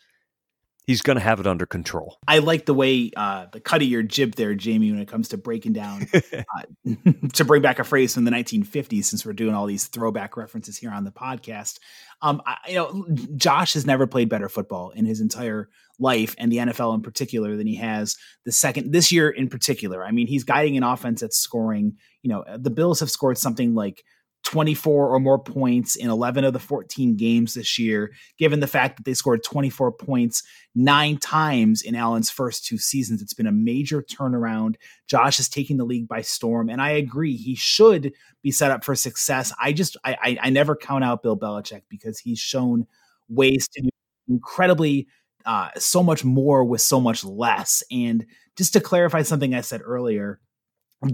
he's 0.87 1.01
going 1.01 1.15
to 1.15 1.23
have 1.23 1.39
it 1.39 1.47
under 1.47 1.65
control. 1.65 2.17
I 2.27 2.39
like 2.39 2.65
the 2.65 2.73
way 2.73 3.11
uh, 3.15 3.47
the 3.51 3.59
cut 3.59 3.81
of 3.81 3.87
your 3.87 4.03
jib 4.03 4.35
there, 4.35 4.55
Jamie, 4.55 4.91
when 4.91 4.99
it 4.99 5.07
comes 5.07 5.29
to 5.29 5.37
breaking 5.37 5.73
down, 5.73 6.07
uh, 6.13 6.93
to 7.33 7.45
bring 7.45 7.61
back 7.61 7.79
a 7.79 7.83
phrase 7.83 8.13
from 8.13 8.25
the 8.25 8.31
1950s, 8.31 9.05
since 9.05 9.25
we're 9.25 9.33
doing 9.33 9.53
all 9.53 9.65
these 9.65 9.87
throwback 9.87 10.37
references 10.37 10.77
here 10.77 10.91
on 10.91 11.03
the 11.03 11.11
podcast. 11.11 11.79
Um, 12.21 12.41
I, 12.45 12.57
you 12.67 12.75
know, 12.75 13.07
Josh 13.35 13.73
has 13.73 13.85
never 13.85 14.07
played 14.07 14.29
better 14.29 14.49
football 14.49 14.91
in 14.91 15.05
his 15.05 15.21
entire 15.21 15.69
life, 15.99 16.35
and 16.37 16.51
the 16.51 16.57
NFL 16.57 16.95
in 16.95 17.01
particular, 17.01 17.55
than 17.55 17.67
he 17.67 17.75
has 17.75 18.17
the 18.45 18.51
second 18.51 18.91
this 18.91 19.11
year 19.11 19.29
in 19.29 19.49
particular. 19.49 20.03
I 20.03 20.11
mean, 20.11 20.27
he's 20.27 20.43
guiding 20.43 20.77
an 20.77 20.83
offense 20.83 21.21
that's 21.21 21.37
scoring. 21.37 21.97
You 22.23 22.29
know, 22.29 22.43
the 22.57 22.69
Bills 22.69 22.99
have 22.99 23.11
scored 23.11 23.37
something 23.37 23.75
like 23.75 24.03
24 24.43 25.09
or 25.09 25.19
more 25.19 25.39
points 25.39 25.95
in 25.95 26.09
11 26.09 26.43
of 26.43 26.53
the 26.53 26.59
14 26.59 27.15
games 27.15 27.53
this 27.53 27.77
year, 27.77 28.11
given 28.37 28.59
the 28.59 28.67
fact 28.67 28.97
that 28.97 29.03
they 29.03 29.13
scored 29.13 29.43
24 29.43 29.91
points 29.93 30.43
nine 30.73 31.17
times 31.17 31.81
in 31.81 31.95
Allen's 31.95 32.29
first 32.29 32.65
two 32.65 32.77
seasons. 32.77 33.21
It's 33.21 33.33
been 33.33 33.47
a 33.47 33.51
major 33.51 34.01
turnaround. 34.01 34.75
Josh 35.07 35.39
is 35.39 35.47
taking 35.49 35.77
the 35.77 35.85
league 35.85 36.07
by 36.07 36.21
storm. 36.21 36.69
And 36.69 36.81
I 36.81 36.91
agree, 36.91 37.35
he 37.35 37.55
should 37.55 38.13
be 38.41 38.51
set 38.51 38.71
up 38.71 38.83
for 38.83 38.95
success. 38.95 39.53
I 39.59 39.73
just, 39.73 39.95
I, 40.03 40.17
I, 40.21 40.37
I 40.43 40.49
never 40.49 40.75
count 40.75 41.03
out 41.03 41.23
Bill 41.23 41.37
Belichick 41.37 41.83
because 41.89 42.19
he's 42.19 42.39
shown 42.39 42.87
ways 43.29 43.67
to 43.69 43.81
do 43.81 43.89
incredibly 44.27 45.07
uh, 45.45 45.69
so 45.77 46.03
much 46.03 46.23
more 46.23 46.63
with 46.63 46.81
so 46.81 46.99
much 46.99 47.23
less. 47.23 47.83
And 47.91 48.25
just 48.57 48.73
to 48.73 48.79
clarify 48.79 49.21
something 49.23 49.53
I 49.53 49.61
said 49.61 49.81
earlier, 49.83 50.39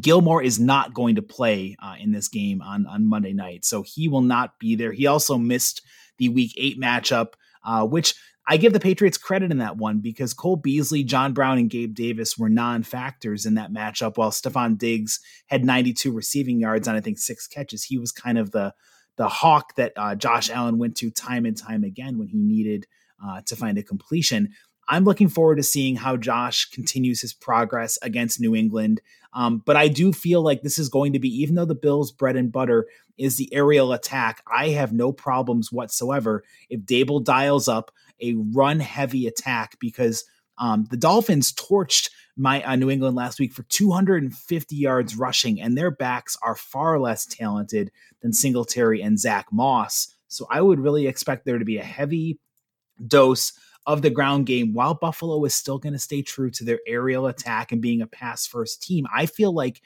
Gilmore 0.01 0.43
is 0.43 0.59
not 0.59 0.93
going 0.93 1.15
to 1.15 1.21
play 1.21 1.77
uh, 1.81 1.95
in 1.99 2.11
this 2.11 2.27
game 2.27 2.61
on, 2.61 2.85
on 2.87 3.07
Monday 3.07 3.33
night, 3.33 3.63
so 3.63 3.83
he 3.83 4.07
will 4.07 4.21
not 4.21 4.59
be 4.59 4.75
there. 4.75 4.91
He 4.91 5.07
also 5.07 5.37
missed 5.37 5.81
the 6.17 6.29
Week 6.29 6.53
Eight 6.57 6.79
matchup, 6.79 7.33
uh, 7.63 7.85
which 7.85 8.13
I 8.49 8.57
give 8.57 8.73
the 8.73 8.79
Patriots 8.79 9.17
credit 9.17 9.51
in 9.51 9.57
that 9.57 9.77
one 9.77 9.99
because 9.99 10.33
Cole 10.33 10.55
Beasley, 10.55 11.03
John 11.03 11.33
Brown, 11.33 11.57
and 11.57 11.69
Gabe 11.69 11.93
Davis 11.93 12.37
were 12.37 12.49
non-factors 12.49 13.45
in 13.45 13.55
that 13.55 13.71
matchup, 13.71 14.17
while 14.17 14.31
Stefon 14.31 14.77
Diggs 14.77 15.19
had 15.47 15.65
92 15.65 16.11
receiving 16.11 16.59
yards 16.59 16.87
on 16.87 16.95
I 16.95 17.01
think 17.01 17.17
six 17.17 17.47
catches. 17.47 17.83
He 17.83 17.97
was 17.97 18.11
kind 18.11 18.37
of 18.37 18.51
the 18.51 18.73
the 19.17 19.27
hawk 19.27 19.75
that 19.75 19.93
uh, 19.95 20.15
Josh 20.15 20.49
Allen 20.49 20.77
went 20.77 20.95
to 20.97 21.09
time 21.09 21.45
and 21.45 21.57
time 21.57 21.83
again 21.83 22.19
when 22.19 22.27
he 22.27 22.37
needed 22.37 22.85
uh, 23.25 23.41
to 23.47 23.55
find 23.55 23.77
a 23.77 23.83
completion. 23.83 24.49
I'm 24.87 25.03
looking 25.03 25.29
forward 25.29 25.57
to 25.57 25.63
seeing 25.63 25.95
how 25.95 26.17
Josh 26.17 26.69
continues 26.69 27.21
his 27.21 27.33
progress 27.33 27.97
against 28.01 28.39
New 28.39 28.55
England. 28.55 29.01
Um, 29.33 29.61
but 29.65 29.75
I 29.75 29.87
do 29.87 30.13
feel 30.13 30.41
like 30.41 30.61
this 30.61 30.79
is 30.79 30.89
going 30.89 31.13
to 31.13 31.19
be, 31.19 31.29
even 31.41 31.55
though 31.55 31.65
the 31.65 31.75
Bills' 31.75 32.11
bread 32.11 32.35
and 32.35 32.51
butter 32.51 32.87
is 33.17 33.37
the 33.37 33.53
aerial 33.53 33.91
attack, 33.93 34.41
I 34.51 34.69
have 34.69 34.93
no 34.93 35.11
problems 35.11 35.71
whatsoever 35.71 36.43
if 36.69 36.81
Daboll 36.81 37.23
dials 37.23 37.67
up 37.67 37.91
a 38.21 38.35
run 38.35 38.79
heavy 38.79 39.27
attack 39.27 39.77
because 39.79 40.23
um, 40.57 40.87
the 40.89 40.97
Dolphins 40.97 41.53
torched 41.53 42.09
my 42.35 42.63
uh, 42.63 42.75
New 42.75 42.89
England 42.89 43.15
last 43.15 43.39
week 43.39 43.53
for 43.53 43.63
250 43.63 44.75
yards 44.75 45.15
rushing, 45.15 45.61
and 45.61 45.77
their 45.77 45.91
backs 45.91 46.37
are 46.41 46.55
far 46.55 46.99
less 46.99 47.25
talented 47.25 47.91
than 48.21 48.33
Singletary 48.33 49.01
and 49.01 49.19
Zack 49.19 49.47
Moss. 49.51 50.13
So 50.27 50.47
I 50.49 50.61
would 50.61 50.79
really 50.79 51.07
expect 51.07 51.45
there 51.45 51.59
to 51.59 51.65
be 51.65 51.77
a 51.77 51.83
heavy 51.83 52.39
dose 53.05 53.53
of 53.87 54.01
the 54.01 54.09
ground 54.09 54.45
game 54.45 54.73
while 54.73 54.93
Buffalo 54.93 55.43
is 55.45 55.55
still 55.55 55.79
going 55.79 55.93
to 55.93 55.99
stay 55.99 56.21
true 56.21 56.51
to 56.51 56.65
their 56.65 56.79
aerial 56.85 57.27
attack 57.27 57.71
and 57.71 57.81
being 57.81 58.01
a 58.01 58.07
pass 58.07 58.45
first 58.45 58.83
team. 58.83 59.05
I 59.11 59.25
feel 59.25 59.53
like 59.53 59.81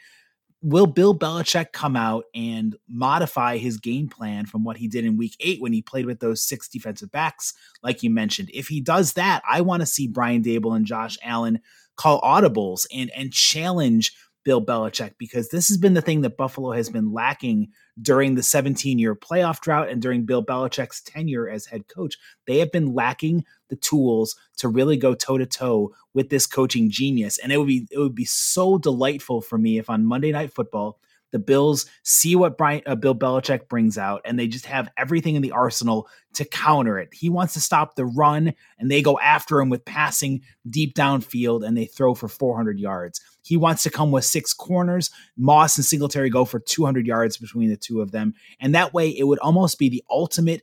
will 0.64 0.88
Bill 0.88 1.18
Belichick 1.18 1.72
come 1.72 1.96
out 1.96 2.26
and 2.36 2.76
modify 2.90 3.58
his 3.58 3.78
game 3.78 4.10
plan 4.10 4.46
from 4.46 4.64
what 4.64 4.78
he 4.78 4.88
did 4.88 5.06
in 5.06 5.18
week 5.18 5.36
eight 5.40 5.62
when 5.62 5.72
he 5.72 5.82
played 5.82 6.06
with 6.08 6.20
those 6.20 6.42
six 6.42 6.68
defensive 6.68 7.12
backs, 7.12 7.54
like 7.84 8.04
you 8.04 8.10
mentioned? 8.10 8.50
If 8.54 8.68
he 8.68 8.82
does 8.82 9.14
that, 9.14 9.44
I 9.50 9.62
want 9.62 9.82
to 9.82 9.88
see 9.88 10.08
Brian 10.08 10.44
Daboll 10.44 10.76
and 10.76 10.86
Josh 10.86 11.18
Allen 11.24 11.60
call 11.96 12.22
audibles 12.22 12.88
and 12.94 13.12
and 13.16 13.32
challenge 13.32 14.14
Bill 14.44 14.64
Belichick 14.64 15.14
because 15.18 15.50
this 15.50 15.68
has 15.68 15.78
been 15.78 15.94
the 15.94 16.02
thing 16.02 16.22
that 16.22 16.38
Buffalo 16.38 16.72
has 16.72 16.90
been 16.90 17.14
lacking 17.14 17.70
during 18.02 18.36
the 18.36 18.44
17 18.44 18.98
year 19.00 19.16
playoff 19.16 19.60
drought 19.62 19.90
and 19.90 20.02
during 20.02 20.26
Bill 20.26 20.44
Belichick's 20.44 21.02
tenure 21.02 21.50
as 21.50 21.66
head 21.66 21.88
coach. 21.88 22.18
They 22.48 22.60
have 22.60 22.72
been 22.72 22.94
lacking 22.94 23.46
the 23.70 23.76
tools 23.76 24.36
to 24.58 24.68
really 24.68 24.98
go 24.98 25.14
toe 25.14 25.38
to 25.38 25.46
toe 25.46 25.94
with 26.14 26.30
this 26.30 26.48
coaching 26.48 26.90
genius. 26.90 27.38
And 27.38 27.52
it 27.52 27.58
would 27.58 27.68
be 27.68 27.88
it 27.92 28.00
would 28.00 28.16
be 28.16 28.26
so 28.26 28.78
delightful 28.78 29.42
for 29.42 29.58
me 29.58 29.78
if 29.78 29.90
on 29.90 30.06
Monday 30.06 30.32
Night 30.32 30.54
Football 30.54 31.00
the 31.32 31.40
Bills 31.40 31.86
see 32.04 32.36
what 32.36 32.58
Brian, 32.58 32.82
uh, 32.86 32.96
Bill 32.96 33.16
Belichick 33.16 33.68
brings 33.68 33.98
out, 33.98 34.22
and 34.26 34.38
they 34.38 34.48
just 34.48 34.66
have 34.66 34.92
everything 34.98 35.36
in 35.36 35.42
the 35.42 35.52
arsenal 35.52 36.08
to 36.34 36.46
counter 36.46 37.00
it. 37.00 37.14
He 37.14 37.30
wants 37.30 37.54
to 37.54 37.62
stop 37.62 37.96
the 37.96 38.06
run, 38.06 38.54
and 38.78 38.92
they 38.92 39.02
go 39.02 39.18
after 39.20 39.60
him 39.60 39.70
with 39.70 39.86
passing 39.86 40.42
deep 40.70 40.94
downfield, 40.94 41.66
and 41.66 41.76
they 41.76 41.86
throw 41.86 42.14
for 42.14 42.28
400 42.28 42.80
yards. 42.80 43.22
He 43.42 43.58
wants 43.58 43.84
to 43.84 43.90
come 43.90 44.12
with 44.12 44.26
six 44.26 44.54
corners. 44.54 45.10
Moss 45.38 45.78
and 45.78 45.86
Singletary 45.86 46.30
go 46.30 46.46
for 46.46 46.60
200 46.60 47.08
yards 47.08 47.38
between 47.38 47.70
the 47.70 47.78
two 47.78 48.02
of 48.02 48.12
them, 48.12 48.34
and 48.60 48.76
that 48.76 48.94
way 48.94 49.10
it 49.10 49.24
would 49.24 49.40
almost 49.40 49.80
be 49.80 49.90
the 49.90 50.04
ultimate 50.10 50.62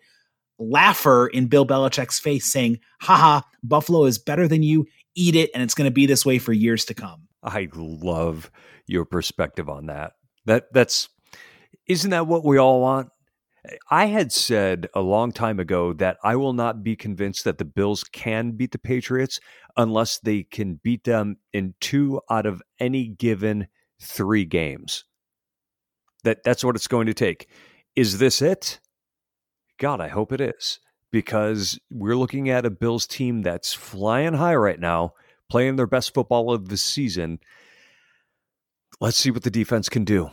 laugher 0.58 1.26
in 1.28 1.46
Bill 1.46 1.66
Belichick's 1.66 2.18
face, 2.18 2.50
saying, 2.50 2.80
"Haha, 3.00 3.42
Buffalo 3.62 4.04
is 4.04 4.18
better 4.18 4.48
than 4.48 4.62
you. 4.62 4.86
Eat 5.14 5.36
it, 5.36 5.50
and 5.54 5.62
it's 5.62 5.74
going 5.74 5.88
to 5.88 5.94
be 5.94 6.06
this 6.06 6.26
way 6.26 6.38
for 6.38 6.52
years 6.52 6.84
to 6.86 6.94
come." 6.94 7.28
I 7.42 7.68
love 7.74 8.50
your 8.86 9.04
perspective 9.04 9.68
on 9.68 9.86
that. 9.86 10.12
That 10.46 10.72
that's 10.72 11.08
isn't 11.86 12.10
that 12.10 12.26
what 12.26 12.44
we 12.44 12.58
all 12.58 12.80
want? 12.80 13.10
I 13.90 14.06
had 14.06 14.32
said 14.32 14.88
a 14.94 15.00
long 15.00 15.32
time 15.32 15.58
ago 15.58 15.92
that 15.94 16.16
I 16.22 16.36
will 16.36 16.52
not 16.52 16.82
be 16.82 16.96
convinced 16.96 17.44
that 17.44 17.58
the 17.58 17.64
Bills 17.64 18.04
can 18.04 18.52
beat 18.52 18.72
the 18.72 18.78
Patriots 18.78 19.40
unless 19.76 20.18
they 20.18 20.44
can 20.44 20.80
beat 20.82 21.04
them 21.04 21.36
in 21.52 21.74
two 21.80 22.20
out 22.30 22.46
of 22.46 22.62
any 22.78 23.08
given 23.08 23.68
three 24.00 24.44
games. 24.44 25.04
That 26.24 26.42
that's 26.44 26.64
what 26.64 26.76
it's 26.76 26.88
going 26.88 27.06
to 27.06 27.14
take. 27.14 27.48
Is 27.96 28.18
this 28.18 28.40
it? 28.40 28.80
God, 29.78 30.00
I 30.00 30.08
hope 30.08 30.32
it 30.32 30.40
is. 30.40 30.80
Because 31.10 31.78
we're 31.90 32.16
looking 32.16 32.50
at 32.50 32.66
a 32.66 32.70
Bills 32.70 33.06
team 33.06 33.42
that's 33.42 33.72
flying 33.72 34.34
high 34.34 34.54
right 34.54 34.78
now, 34.78 35.14
playing 35.50 35.76
their 35.76 35.86
best 35.86 36.12
football 36.12 36.52
of 36.52 36.68
the 36.68 36.76
season 36.76 37.38
let's 39.00 39.16
see 39.16 39.30
what 39.30 39.42
the 39.42 39.50
defense 39.50 39.88
can 39.88 40.04
do. 40.04 40.30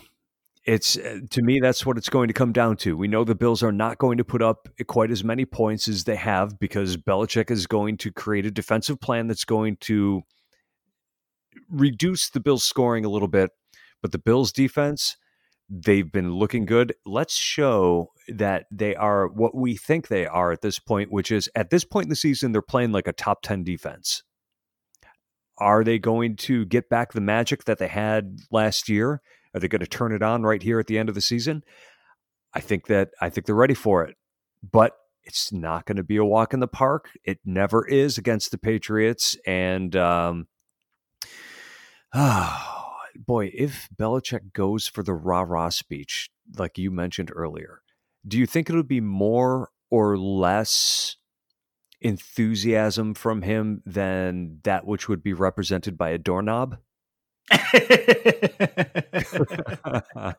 It's 0.66 0.98
uh, 0.98 1.20
to 1.30 1.42
me 1.44 1.60
that's 1.60 1.86
what 1.86 1.98
it's 1.98 2.10
going 2.10 2.28
to 2.28 2.34
come 2.34 2.52
down 2.52 2.78
to. 2.78 2.98
We 2.98 3.08
know 3.08 3.24
the 3.24 3.36
Bills 3.36 3.62
are 3.62 3.72
not 3.72 4.00
going 4.00 4.18
to 4.18 4.24
put 4.24 4.42
up 4.42 4.68
quite 4.88 5.12
as 5.12 5.24
many 5.24 5.46
points 5.46 5.88
as 5.88 6.06
they 6.06 6.16
have 6.16 6.60
because 6.60 6.98
Belichick 6.98 7.52
is 7.52 7.68
going 7.68 7.98
to 7.98 8.12
create 8.12 8.46
a 8.46 8.52
defensive 8.52 9.00
plan 9.00 9.28
that's 9.28 9.46
going 9.46 9.78
to 9.82 10.24
reduce 11.70 12.30
the 12.30 12.40
Bills 12.40 12.64
scoring 12.64 13.06
a 13.06 13.10
little 13.10 13.28
bit, 13.28 13.52
but 14.02 14.12
the 14.12 14.18
Bills 14.18 14.52
defense 14.52 15.18
they've 15.70 16.12
been 16.12 16.34
looking 16.34 16.66
good. 16.66 16.94
Let's 17.06 17.36
show 17.36 18.12
that 18.28 18.66
they 18.72 18.96
are 18.96 19.28
what 19.28 19.56
we 19.56 19.76
think 19.76 20.08
they 20.08 20.26
are 20.26 20.52
at 20.52 20.62
this 20.62 20.80
point, 20.80 21.12
which 21.12 21.32
is 21.32 21.50
at 21.56 21.70
this 21.70 21.84
point 21.84 22.06
in 22.06 22.10
the 22.10 22.16
season 22.16 22.52
they're 22.52 22.62
playing 22.62 22.92
like 22.92 23.08
a 23.08 23.14
top 23.14 23.42
10 23.42 23.64
defense. 23.64 24.24
Are 25.58 25.84
they 25.84 26.00
going 26.00 26.36
to 26.38 26.66
get 26.66 26.90
back 26.90 27.14
the 27.14 27.22
magic 27.22 27.64
that 27.66 27.78
they 27.78 27.88
had 27.88 28.40
last 28.52 28.90
year? 28.90 29.22
Are 29.56 29.60
they 29.60 29.70
going 29.70 29.80
to 29.80 29.88
turn 29.88 30.12
it 30.12 30.22
on 30.22 30.44
right 30.44 30.62
here 30.62 30.82
at 30.82 30.88
the 30.88 31.00
end 31.00 31.08
of 31.08 31.16
the 31.16 31.22
season? 31.22 31.64
I 32.54 32.60
think 32.60 32.88
that 32.88 33.12
I 33.22 33.30
think 33.30 33.48
they're 33.48 33.56
ready 33.56 33.74
for 33.74 34.04
it, 34.04 34.18
but 34.70 34.98
it's 35.24 35.54
not 35.54 35.86
going 35.86 35.96
to 35.96 36.04
be 36.04 36.18
a 36.18 36.26
walk 36.26 36.54
in 36.54 36.60
the 36.60 36.68
park. 36.68 37.12
It 37.24 37.40
never 37.46 37.88
is 37.88 38.18
against 38.18 38.52
the 38.52 38.58
Patriots, 38.58 39.38
and 39.48 39.96
um, 39.96 40.48
oh 42.14 42.94
boy, 43.16 43.50
if 43.54 43.88
Belichick 43.96 44.52
goes 44.52 44.90
for 44.90 45.04
the 45.04 45.14
rah 45.14 45.46
rah 45.48 45.70
speech, 45.70 46.30
like 46.58 46.78
you 46.78 46.92
mentioned 46.92 47.32
earlier, 47.34 47.82
do 48.28 48.38
you 48.38 48.46
think 48.46 48.70
it'll 48.70 48.84
be 48.84 49.02
more 49.02 49.70
or 49.90 50.18
less 50.18 51.16
enthusiasm 52.02 53.14
from 53.14 53.42
him 53.42 53.82
than 53.86 54.60
that 54.64 54.86
which 54.86 55.08
would 55.08 55.24
be 55.24 55.32
represented 55.34 55.98
by 55.98 56.10
a 56.10 56.18
doorknob? 56.18 56.78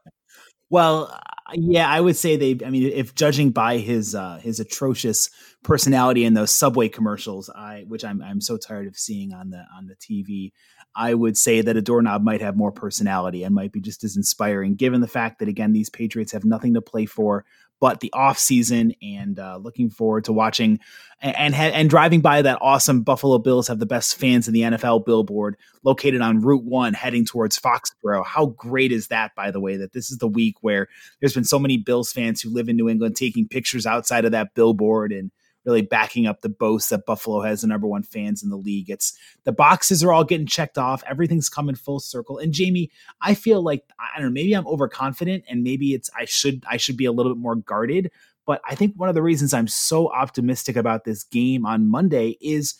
well, 0.71 1.21
yeah, 1.55 1.88
I 1.88 2.01
would 2.01 2.16
say 2.16 2.37
they. 2.37 2.59
I 2.64 2.71
mean, 2.71 2.90
if 2.92 3.14
judging 3.14 3.51
by 3.51 3.79
his 3.79 4.14
uh, 4.14 4.40
his 4.42 4.61
atrocious 4.61 5.31
personality 5.62 6.25
in 6.25 6.35
those 6.35 6.51
subway 6.51 6.88
commercials, 6.88 7.49
I 7.51 7.85
which 7.87 8.05
I'm 8.05 8.23
I'm 8.23 8.40
so 8.40 8.57
tired 8.57 8.88
of 8.88 8.97
seeing 8.97 9.33
on 9.33 9.51
the 9.51 9.64
on 9.77 9.87
the 9.87 9.95
TV, 9.95 10.53
I 10.97 11.14
would 11.14 11.37
say 11.37 11.61
that 11.61 11.77
a 11.77 11.83
doorknob 11.83 12.23
might 12.23 12.40
have 12.40 12.57
more 12.57 12.73
personality 12.73 13.45
and 13.45 13.55
might 13.55 13.73
be 13.73 13.81
just 13.81 14.03
as 14.03 14.16
inspiring, 14.16 14.75
given 14.75 15.01
the 15.01 15.09
fact 15.09 15.38
that 15.38 15.49
again 15.49 15.73
these 15.73 15.90
Patriots 15.90 16.33
have 16.33 16.45
nothing 16.45 16.75
to 16.75 16.83
play 16.83 17.07
for 17.07 17.45
but 17.80 18.00
the 18.00 18.12
off 18.12 18.38
season 18.38 18.92
and 19.02 19.38
uh, 19.38 19.58
looking 19.60 19.90
forward 19.90 20.24
to 20.24 20.32
watching 20.32 20.78
and, 21.20 21.54
and, 21.54 21.54
and 21.54 21.90
driving 21.90 22.20
by 22.20 22.42
that 22.42 22.58
awesome 22.60 23.02
Buffalo 23.02 23.38
Bills 23.38 23.68
have 23.68 23.78
the 23.78 23.86
best 23.86 24.18
fans 24.18 24.48
in 24.48 24.54
the 24.54 24.62
NFL 24.62 25.04
billboard 25.04 25.56
located 25.82 26.20
on 26.20 26.40
Route 26.40 26.64
One 26.64 26.94
heading 26.94 27.24
towards 27.24 27.58
Foxborough. 27.58 28.24
How 28.24 28.46
great 28.46 28.92
is 28.92 29.08
that, 29.08 29.34
by 29.34 29.50
the 29.50 29.60
way, 29.60 29.76
that 29.76 29.92
this 29.92 30.10
is 30.10 30.18
the 30.18 30.28
week 30.28 30.56
where 30.60 30.88
there's 31.20 31.34
been 31.34 31.44
so 31.44 31.58
many 31.58 31.76
Bills 31.76 32.12
fans 32.12 32.40
who 32.40 32.50
live 32.50 32.68
in 32.68 32.76
New 32.76 32.88
England 32.88 33.16
taking 33.16 33.48
pictures 33.48 33.86
outside 33.86 34.24
of 34.24 34.32
that 34.32 34.54
billboard 34.54 35.12
and 35.12 35.30
really 35.66 35.83
backing 35.83 36.26
up 36.26 36.40
the 36.40 36.48
boast 36.48 36.90
that 36.90 37.05
Buffalo 37.05 37.42
has 37.42 37.61
the 37.61 37.66
number 37.66 37.87
one 37.87 38.05
fans 38.05 38.42
in 38.42 38.50
the 38.50 38.57
league. 38.57 38.88
It's 38.88 39.18
the 39.44 39.52
boxes 39.52 40.02
are 40.05 40.12
all 40.12 40.24
getting 40.24 40.46
checked 40.46 40.79
off. 40.79 41.02
Everything's 41.07 41.48
coming 41.48 41.74
full 41.74 42.00
circle. 42.00 42.38
And 42.38 42.52
Jamie, 42.52 42.90
I 43.20 43.35
feel 43.35 43.62
like 43.62 43.85
I 43.98 44.18
don't 44.18 44.29
know, 44.29 44.33
maybe 44.33 44.55
I'm 44.55 44.66
overconfident 44.66 45.44
and 45.48 45.62
maybe 45.62 45.92
it's 45.92 46.09
I 46.16 46.24
should 46.24 46.64
I 46.70 46.76
should 46.76 46.96
be 46.96 47.05
a 47.05 47.12
little 47.12 47.35
bit 47.35 47.40
more 47.40 47.57
guarded. 47.57 48.11
But 48.46 48.61
I 48.64 48.76
think 48.76 48.94
one 48.96 49.09
of 49.09 49.16
the 49.16 49.22
reasons 49.22 49.52
I'm 49.52 49.66
so 49.66 50.09
optimistic 50.12 50.76
about 50.76 51.05
this 51.05 51.24
game 51.24 51.66
on 51.66 51.88
Monday 51.88 52.38
is 52.40 52.76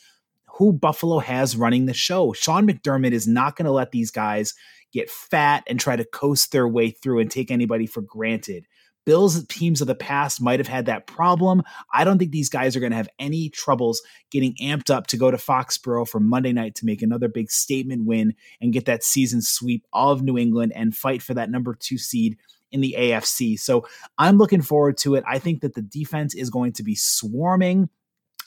who 0.49 0.73
Buffalo 0.73 1.19
has 1.19 1.57
running 1.57 1.87
the 1.87 1.93
show. 1.93 2.33
Sean 2.33 2.67
McDermott 2.67 3.13
is 3.13 3.27
not 3.27 3.57
going 3.57 3.67
to 3.67 3.73
let 3.73 3.91
these 3.91 4.11
guys 4.11 4.55
get 4.93 5.11
fat 5.11 5.65
and 5.67 5.79
try 5.79 5.97
to 5.97 6.05
coast 6.05 6.53
their 6.53 6.69
way 6.69 6.91
through 6.91 7.19
and 7.19 7.31
take 7.31 7.51
anybody 7.51 7.87
for 7.87 8.01
granted. 8.01 8.67
Bills 9.07 9.43
teams 9.47 9.81
of 9.81 9.87
the 9.87 9.95
past 9.95 10.43
might 10.43 10.59
have 10.59 10.69
had 10.69 10.87
that 10.87 11.07
problem. 11.07 11.63
I 11.95 12.05
don't 12.05 12.19
think 12.19 12.33
these 12.33 12.49
guys 12.49 12.77
are 12.77 12.81
going 12.81 12.91
to 12.91 12.97
have 12.97 13.09
any 13.19 13.49
troubles 13.49 14.03
getting 14.31 14.55
amped 14.61 14.91
up 14.91 15.07
to 15.07 15.17
go 15.17 15.31
to 15.31 15.37
Foxborough 15.37 16.09
for 16.09 16.21
Monday 16.21 16.53
night 16.53 16.75
to 16.75 16.87
make 16.87 17.01
another 17.01 17.29
big 17.29 17.51
statement 17.51 18.05
win 18.05 18.35
and 18.61 18.73
get 18.73 18.85
that 18.87 19.05
season 19.05 19.41
sweep 19.41 19.87
of 19.93 20.23
New 20.23 20.37
England 20.37 20.73
and 20.75 20.95
fight 20.95 21.23
for 21.23 21.35
that 21.35 21.51
number 21.51 21.75
two 21.75 21.97
seed 21.97 22.37
in 22.73 22.81
the 22.81 22.97
AFC. 22.99 23.59
So 23.59 23.87
I'm 24.19 24.39
looking 24.39 24.61
forward 24.61 24.99
to 24.99 25.15
it. 25.15 25.25
I 25.27 25.39
think 25.39 25.61
that 25.61 25.75
the 25.75 25.83
defense 25.83 26.35
is 26.35 26.51
going 26.51 26.73
to 26.73 26.83
be 26.83 26.97
swarming. 26.97 27.89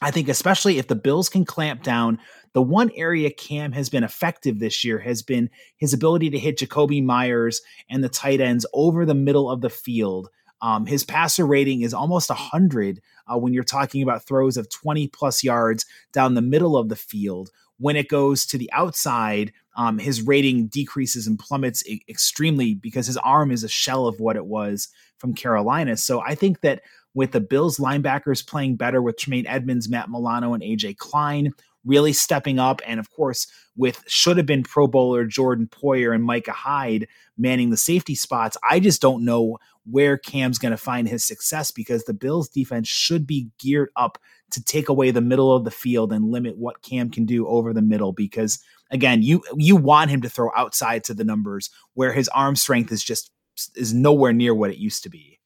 I 0.01 0.11
think, 0.11 0.29
especially 0.29 0.77
if 0.77 0.87
the 0.87 0.95
Bills 0.95 1.27
can 1.29 1.45
clamp 1.45 1.83
down, 1.83 2.19
the 2.53 2.61
one 2.61 2.89
area 2.95 3.29
Cam 3.31 3.71
has 3.73 3.89
been 3.89 4.03
effective 4.03 4.59
this 4.59 4.83
year 4.83 4.97
has 4.99 5.21
been 5.21 5.49
his 5.77 5.93
ability 5.93 6.29
to 6.31 6.39
hit 6.39 6.57
Jakobi 6.57 7.03
Meyers 7.03 7.61
and 7.89 8.03
the 8.03 8.09
tight 8.09 8.39
ends 8.39 8.65
over 8.73 9.05
the 9.05 9.13
middle 9.13 9.49
of 9.49 9.61
the 9.61 9.69
field. 9.69 10.29
Um, 10.61 10.85
his 10.85 11.03
passer 11.03 11.45
rating 11.45 11.81
is 11.81 11.93
almost 11.93 12.29
100 12.29 13.01
uh, 13.27 13.37
when 13.37 13.53
you're 13.53 13.63
talking 13.63 14.03
about 14.03 14.23
throws 14.23 14.57
of 14.57 14.69
20 14.69 15.07
plus 15.07 15.43
yards 15.43 15.85
down 16.11 16.33
the 16.33 16.41
middle 16.41 16.77
of 16.77 16.89
the 16.89 16.95
field. 16.95 17.49
When 17.77 17.95
it 17.95 18.09
goes 18.09 18.45
to 18.47 18.57
the 18.57 18.69
outside, 18.73 19.53
um, 19.77 19.99
his 19.99 20.21
rating 20.21 20.67
decreases 20.67 21.27
and 21.27 21.39
plummets 21.39 21.85
e- 21.87 22.01
extremely 22.09 22.73
because 22.73 23.07
his 23.07 23.17
arm 23.17 23.51
is 23.51 23.63
a 23.63 23.69
shell 23.69 24.07
of 24.07 24.19
what 24.19 24.35
it 24.35 24.45
was 24.45 24.89
from 25.17 25.33
Carolina. 25.33 25.95
So 25.95 26.19
I 26.19 26.35
think 26.35 26.61
that 26.61 26.81
with 27.13 27.31
the 27.31 27.39
Bills 27.39 27.77
linebackers 27.77 28.45
playing 28.45 28.75
better 28.75 29.01
with 29.01 29.17
Tremaine 29.17 29.47
Edmunds, 29.47 29.89
Matt 29.89 30.09
Milano, 30.09 30.53
and 30.53 30.61
AJ 30.61 30.97
Klein, 30.97 31.53
really 31.85 32.13
stepping 32.13 32.59
up. 32.59 32.81
And 32.85 32.99
of 32.99 33.09
course, 33.09 33.47
with 33.75 34.03
should 34.07 34.37
have 34.37 34.45
been 34.45 34.63
Pro 34.63 34.87
Bowler 34.87 35.25
Jordan 35.25 35.67
Poyer 35.67 36.13
and 36.13 36.23
Micah 36.23 36.51
Hyde 36.51 37.07
manning 37.37 37.69
the 37.69 37.77
safety 37.77 38.15
spots, 38.15 38.57
I 38.69 38.79
just 38.79 39.01
don't 39.01 39.23
know 39.23 39.57
where 39.89 40.17
Cam's 40.17 40.57
going 40.57 40.71
to 40.71 40.77
find 40.77 41.07
his 41.07 41.23
success 41.23 41.71
because 41.71 42.03
the 42.03 42.13
Bills 42.13 42.49
defense 42.49 42.87
should 42.87 43.25
be 43.25 43.49
geared 43.59 43.89
up 43.95 44.17
to 44.51 44.63
take 44.63 44.89
away 44.89 45.11
the 45.11 45.21
middle 45.21 45.55
of 45.55 45.63
the 45.63 45.71
field 45.71 46.11
and 46.11 46.31
limit 46.31 46.57
what 46.57 46.81
Cam 46.81 47.09
can 47.09 47.25
do 47.25 47.47
over 47.47 47.73
the 47.73 47.81
middle 47.81 48.13
because 48.13 48.59
again, 48.91 49.21
you 49.21 49.43
you 49.55 49.75
want 49.75 50.09
him 50.11 50.21
to 50.21 50.29
throw 50.29 50.49
outside 50.55 51.03
to 51.05 51.13
the 51.13 51.23
numbers 51.23 51.69
where 51.93 52.13
his 52.13 52.27
arm 52.29 52.55
strength 52.55 52.91
is 52.91 53.03
just 53.03 53.31
is 53.75 53.93
nowhere 53.93 54.33
near 54.33 54.53
what 54.55 54.71
it 54.71 54.77
used 54.77 55.03
to 55.03 55.09
be. 55.09 55.38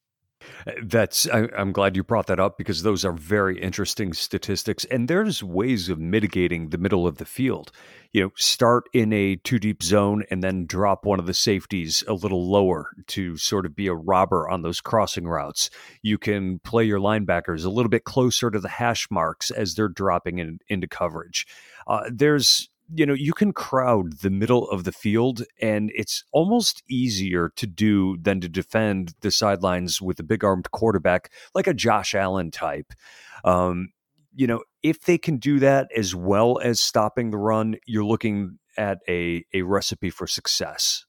That's 0.82 1.28
I, 1.28 1.48
am 1.56 1.72
glad 1.72 1.96
you 1.96 2.02
brought 2.02 2.26
that 2.28 2.40
up 2.40 2.58
because 2.58 2.82
those 2.82 3.04
are 3.04 3.12
very 3.12 3.60
interesting 3.60 4.12
statistics, 4.12 4.84
and 4.86 5.08
there's 5.08 5.42
ways 5.42 5.88
of 5.88 5.98
mitigating 5.98 6.70
the 6.70 6.78
middle 6.78 7.06
of 7.06 7.18
the 7.18 7.24
field. 7.24 7.70
You 8.12 8.22
know, 8.22 8.30
start 8.36 8.84
in 8.92 9.12
a 9.12 9.36
two 9.36 9.58
deep 9.58 9.82
zone 9.82 10.24
and 10.30 10.42
then 10.42 10.66
drop 10.66 11.04
one 11.04 11.18
of 11.18 11.26
the 11.26 11.34
safeties 11.34 12.04
a 12.06 12.12
little 12.14 12.48
lower 12.48 12.90
to 13.08 13.36
sort 13.36 13.66
of 13.66 13.74
be 13.74 13.88
a 13.88 13.94
robber 13.94 14.48
on 14.48 14.62
those 14.62 14.80
crossing 14.80 15.26
routes. 15.26 15.68
You 16.02 16.18
can 16.18 16.60
play 16.60 16.84
your 16.84 17.00
linebackers 17.00 17.64
a 17.64 17.70
little 17.70 17.90
bit 17.90 18.04
closer 18.04 18.50
to 18.50 18.60
the 18.60 18.68
hash 18.68 19.08
marks 19.10 19.50
as 19.50 19.74
they're 19.74 19.88
dropping 19.88 20.38
in, 20.38 20.60
into 20.68 20.86
coverage. 20.86 21.46
Uh, 21.86 22.08
there's 22.10 22.68
you 22.92 23.06
know, 23.06 23.14
you 23.14 23.32
can 23.32 23.52
crowd 23.52 24.20
the 24.20 24.30
middle 24.30 24.68
of 24.70 24.84
the 24.84 24.92
field, 24.92 25.42
and 25.60 25.90
it's 25.94 26.24
almost 26.32 26.82
easier 26.88 27.50
to 27.56 27.66
do 27.66 28.16
than 28.20 28.40
to 28.40 28.48
defend 28.48 29.14
the 29.20 29.30
sidelines 29.30 30.02
with 30.02 30.18
a 30.20 30.24
big 30.24 30.44
armed 30.44 30.70
quarterback 30.70 31.30
like 31.54 31.66
a 31.66 31.74
Josh 31.74 32.14
Allen 32.14 32.50
type. 32.50 32.92
Um, 33.44 33.90
you 34.34 34.46
know, 34.46 34.62
if 34.82 35.02
they 35.02 35.16
can 35.16 35.38
do 35.38 35.58
that 35.60 35.88
as 35.96 36.14
well 36.14 36.58
as 36.62 36.80
stopping 36.80 37.30
the 37.30 37.38
run, 37.38 37.76
you're 37.86 38.04
looking 38.04 38.58
at 38.76 38.98
a, 39.08 39.44
a 39.54 39.62
recipe 39.62 40.10
for 40.10 40.26
success 40.26 41.06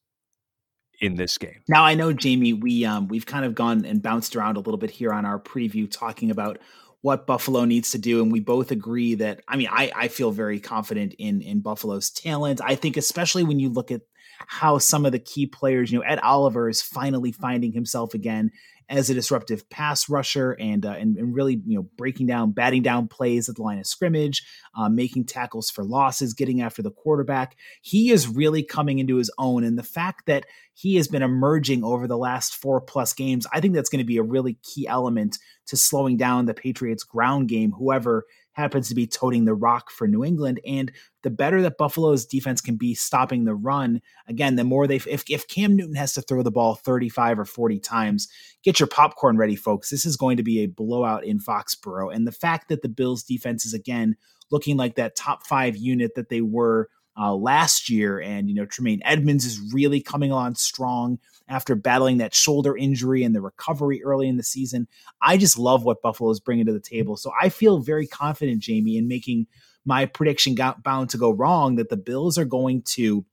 in 1.02 1.16
this 1.16 1.38
game. 1.38 1.62
Now 1.68 1.84
I 1.84 1.94
know 1.96 2.14
Jamie, 2.14 2.54
we 2.54 2.86
um 2.86 3.08
we've 3.08 3.26
kind 3.26 3.46
of 3.46 3.56
gone 3.56 3.86
and 3.86 4.02
bounced 4.02 4.36
around 4.36 4.58
a 4.58 4.60
little 4.60 4.78
bit 4.78 4.92
here 4.92 5.12
on 5.12 5.26
our 5.26 5.40
preview 5.40 5.90
talking 5.92 6.32
about 6.32 6.60
what 7.06 7.28
Buffalo 7.28 7.66
needs 7.66 7.92
to 7.92 8.00
do. 8.00 8.24
And 8.24 8.32
we 8.32 8.40
both 8.40 8.72
agree 8.72 9.14
that, 9.14 9.42
I 9.48 9.58
mean, 9.58 9.68
I, 9.72 9.92
I 9.96 10.08
feel 10.08 10.32
very 10.32 10.60
confident 10.60 11.14
in, 11.20 11.40
in 11.40 11.60
Buffalo's 11.60 12.10
talent. 12.10 12.62
I 12.64 12.74
think, 12.74 12.98
especially 12.98 13.44
when 13.44 13.60
you 13.60 13.70
look 13.70 13.92
at 13.92 14.02
how 14.48 14.80
some 14.80 15.06
of 15.06 15.12
the 15.12 15.20
key 15.20 15.46
players, 15.46 15.92
you 15.92 16.00
know, 16.00 16.04
Ed 16.04 16.18
Oliver 16.18 16.68
is 16.68 16.82
finally 16.82 17.32
finding 17.32 17.74
himself 17.74 18.16
again 18.16 18.50
as 18.90 19.12
a 19.12 19.14
disruptive 19.14 19.70
pass 19.70 20.10
rusher 20.10 20.54
and, 20.54 20.84
uh, 20.84 20.94
and, 20.94 21.16
and 21.18 21.36
really 21.36 21.62
you 21.66 21.78
know 21.78 21.88
breaking 21.96 22.26
down, 22.26 22.54
batting 22.54 22.82
down 22.82 23.08
plays 23.08 23.50
at 23.50 23.56
the 23.56 23.62
line 23.62 23.78
of 23.78 23.86
scrimmage, 23.86 24.44
uh, 24.76 24.90
making 24.90 25.26
tackles 25.26 25.70
for 25.70 25.84
losses, 25.84 26.34
getting 26.34 26.62
after 26.62 26.82
the 26.82 26.92
quarterback. 26.92 27.56
He 27.84 28.10
is 28.10 28.28
really 28.28 28.64
coming 28.64 28.98
into 28.98 29.18
his 29.18 29.30
own, 29.38 29.64
and 29.64 29.78
the 29.78 29.84
fact 29.84 30.26
that 30.26 30.48
he 30.76 30.96
has 30.98 31.08
been 31.08 31.24
emerging 31.24 31.86
over 31.86 32.06
the 32.06 32.18
last 32.18 32.54
four 32.54 32.82
plus 32.82 33.14
games, 33.14 33.48
I 33.54 33.62
think 33.62 33.74
that's 33.74 33.90
going 33.90 34.00
to 34.00 34.06
be 34.06 34.18
a 34.18 34.24
really 34.24 34.58
key 34.62 34.86
element 34.88 35.38
to 35.68 35.78
slowing 35.78 36.18
down 36.18 36.46
the 36.46 36.54
Patriots' 36.54 37.04
ground 37.04 37.48
game. 37.48 37.72
Whoever 37.72 38.26
happens 38.52 38.90
to 38.90 38.96
be 38.96 39.08
toting 39.08 39.46
the 39.46 39.54
rock 39.54 39.90
for 39.90 40.06
New 40.06 40.24
England. 40.24 40.60
And 40.66 40.92
the 41.24 41.30
better 41.30 41.62
that 41.62 41.78
Buffalo's 41.78 42.26
defense 42.26 42.60
can 42.60 42.76
be 42.76 42.94
stopping 42.94 43.46
the 43.46 43.56
run, 43.56 44.02
again, 44.28 44.58
the 44.58 44.66
more 44.66 44.86
they 44.86 44.98
if 44.98 45.24
if 45.30 45.48
Cam 45.48 45.78
Newton 45.78 45.96
has 45.96 46.14
to 46.14 46.22
throw 46.22 46.44
the 46.44 46.52
ball 46.52 46.76
35 46.76 47.40
or 47.40 47.46
40 47.46 47.80
times, 47.80 48.28
get 48.62 48.80
your 48.80 48.88
popcorn 48.88 49.38
ready, 49.38 49.56
folks. 49.56 49.90
This 49.90 50.06
is 50.06 50.18
going 50.18 50.36
to 50.36 50.44
be 50.44 50.60
a 50.60 50.68
blowout 50.68 51.24
in 51.24 51.40
Foxborough. 51.40 52.14
And 52.14 52.28
the 52.28 52.34
fact 52.34 52.68
that 52.68 52.82
the 52.82 52.90
Bills 52.90 53.24
defense 53.24 53.66
is 53.66 53.74
again 53.74 54.18
looking 54.52 54.76
like 54.76 54.96
that 54.96 55.16
top 55.16 55.48
five 55.48 55.78
unit 55.78 56.16
that 56.16 56.30
they 56.30 56.42
were 56.42 56.90
uh, 57.18 57.34
last 57.34 57.90
year, 57.90 58.20
and 58.20 58.50
you 58.50 58.56
know 58.56 58.66
Tremaine 58.66 59.02
Edmunds 59.04 59.46
is 59.46 59.74
really 59.74 60.02
coming 60.02 60.32
on 60.32 60.56
strong 60.56 61.20
after 61.48 61.76
battling 61.76 62.18
that 62.18 62.34
shoulder 62.34 62.76
injury 62.76 63.24
and 63.24 63.36
the 63.36 63.42
recovery 63.42 64.04
early 64.04 64.28
in 64.28 64.38
the 64.38 64.44
season. 64.44 64.88
I 65.22 65.38
just 65.38 65.58
love 65.58 65.84
what 65.84 66.02
Buffalo 66.02 66.30
is 66.32 66.40
bringing 66.40 66.66
to 66.66 66.74
the 66.74 66.80
table. 66.80 67.18
So 67.18 67.32
I 67.40 67.50
feel 67.50 67.80
very 67.80 68.08
confident, 68.08 68.62
Jamie, 68.62 68.98
in 68.98 69.08
making 69.08 69.48
my 69.86 70.08
prediction 70.08 70.56
got 70.56 70.84
bound 70.84 71.12
to 71.12 71.18
go 71.18 71.32
wrong 71.32 71.76
that 71.76 71.90
the 71.90 71.98
Bills 71.98 72.38
are 72.38 72.46
going 72.46 72.82
to 72.82 73.26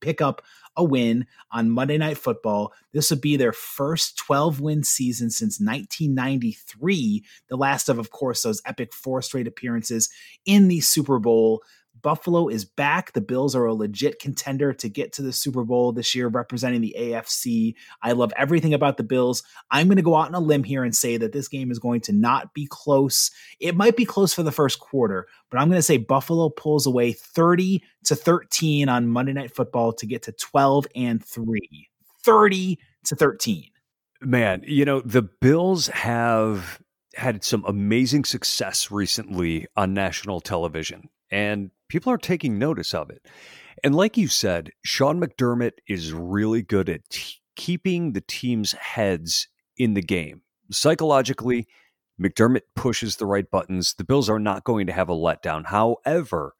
pick 0.00 0.20
up 0.20 0.42
a 0.76 0.84
win 0.84 1.26
on 1.50 1.70
Monday 1.70 1.96
Night 1.96 2.18
Football. 2.18 2.72
This 2.92 3.10
would 3.10 3.20
be 3.20 3.36
their 3.36 3.52
first 3.52 4.18
12 4.18 4.60
win 4.60 4.82
season 4.82 5.30
since 5.30 5.60
1993, 5.60 7.24
the 7.48 7.56
last 7.56 7.88
of, 7.88 7.98
of 7.98 8.10
course, 8.10 8.42
those 8.42 8.60
epic 8.66 8.92
four 8.92 9.22
straight 9.22 9.46
appearances 9.46 10.10
in 10.44 10.68
the 10.68 10.80
Super 10.80 11.18
Bowl. 11.18 11.62
Buffalo 12.04 12.48
is 12.48 12.66
back. 12.66 13.12
The 13.12 13.22
Bills 13.22 13.56
are 13.56 13.64
a 13.64 13.74
legit 13.74 14.20
contender 14.20 14.74
to 14.74 14.88
get 14.90 15.14
to 15.14 15.22
the 15.22 15.32
Super 15.32 15.64
Bowl 15.64 15.90
this 15.90 16.14
year, 16.14 16.28
representing 16.28 16.82
the 16.82 16.94
AFC. 16.96 17.74
I 18.02 18.12
love 18.12 18.32
everything 18.36 18.74
about 18.74 18.98
the 18.98 19.02
Bills. 19.02 19.42
I'm 19.70 19.88
going 19.88 19.96
to 19.96 20.02
go 20.02 20.14
out 20.14 20.28
on 20.28 20.34
a 20.34 20.40
limb 20.40 20.64
here 20.64 20.84
and 20.84 20.94
say 20.94 21.16
that 21.16 21.32
this 21.32 21.48
game 21.48 21.70
is 21.70 21.78
going 21.78 22.02
to 22.02 22.12
not 22.12 22.52
be 22.52 22.68
close. 22.70 23.30
It 23.58 23.74
might 23.74 23.96
be 23.96 24.04
close 24.04 24.34
for 24.34 24.42
the 24.42 24.52
first 24.52 24.78
quarter, 24.78 25.26
but 25.50 25.58
I'm 25.58 25.68
going 25.68 25.78
to 25.78 25.82
say 25.82 25.96
Buffalo 25.96 26.50
pulls 26.50 26.86
away 26.86 27.12
30 27.12 27.82
to 28.04 28.14
13 28.14 28.88
on 28.90 29.08
Monday 29.08 29.32
Night 29.32 29.54
Football 29.54 29.94
to 29.94 30.06
get 30.06 30.22
to 30.24 30.32
12 30.32 30.86
and 30.94 31.24
3. 31.24 31.88
30 32.22 32.78
to 33.06 33.16
13. 33.16 33.70
Man, 34.20 34.62
you 34.66 34.84
know, 34.84 35.00
the 35.00 35.22
Bills 35.22 35.88
have 35.88 36.80
had 37.14 37.44
some 37.44 37.64
amazing 37.66 38.24
success 38.24 38.90
recently 38.90 39.66
on 39.76 39.94
national 39.94 40.40
television, 40.40 41.08
and 41.34 41.72
people 41.88 42.12
are 42.12 42.18
taking 42.18 42.60
notice 42.60 42.94
of 42.94 43.10
it. 43.10 43.26
And 43.82 43.92
like 43.92 44.16
you 44.16 44.28
said, 44.28 44.70
Sean 44.84 45.20
McDermott 45.20 45.72
is 45.88 46.12
really 46.12 46.62
good 46.62 46.88
at 46.88 47.10
t- 47.10 47.40
keeping 47.56 48.12
the 48.12 48.20
team's 48.20 48.70
heads 48.70 49.48
in 49.76 49.94
the 49.94 50.00
game. 50.00 50.42
Psychologically, 50.70 51.66
McDermott 52.22 52.62
pushes 52.76 53.16
the 53.16 53.26
right 53.26 53.50
buttons. 53.50 53.94
The 53.94 54.04
Bills 54.04 54.30
are 54.30 54.38
not 54.38 54.62
going 54.62 54.86
to 54.86 54.92
have 54.92 55.08
a 55.08 55.14
letdown. 55.14 55.66
However, 55.66 56.54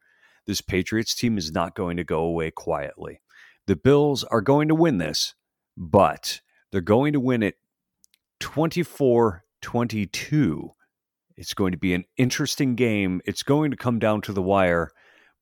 this 0.45 0.59
Patriots 0.59 1.15
team 1.15 1.37
is 1.37 1.53
not 1.53 1.73
going 1.73 1.95
to 1.95 2.03
go 2.03 2.19
away 2.19 2.51
quietly. 2.51 3.21
The 3.67 3.77
Bills 3.77 4.25
are 4.25 4.41
going 4.41 4.67
to 4.67 4.75
win 4.75 4.97
this, 4.97 5.35
but 5.77 6.41
they're 6.71 6.81
going 6.81 7.13
to 7.13 7.21
win 7.21 7.43
it 7.43 7.55
24 8.41 9.45
22. 9.61 10.74
It's 11.37 11.53
going 11.53 11.71
to 11.71 11.77
be 11.77 11.93
an 11.93 12.05
interesting 12.17 12.75
game. 12.75 13.21
It's 13.25 13.43
going 13.43 13.71
to 13.71 13.77
come 13.77 13.99
down 13.99 14.21
to 14.21 14.33
the 14.33 14.41
wire. 14.41 14.91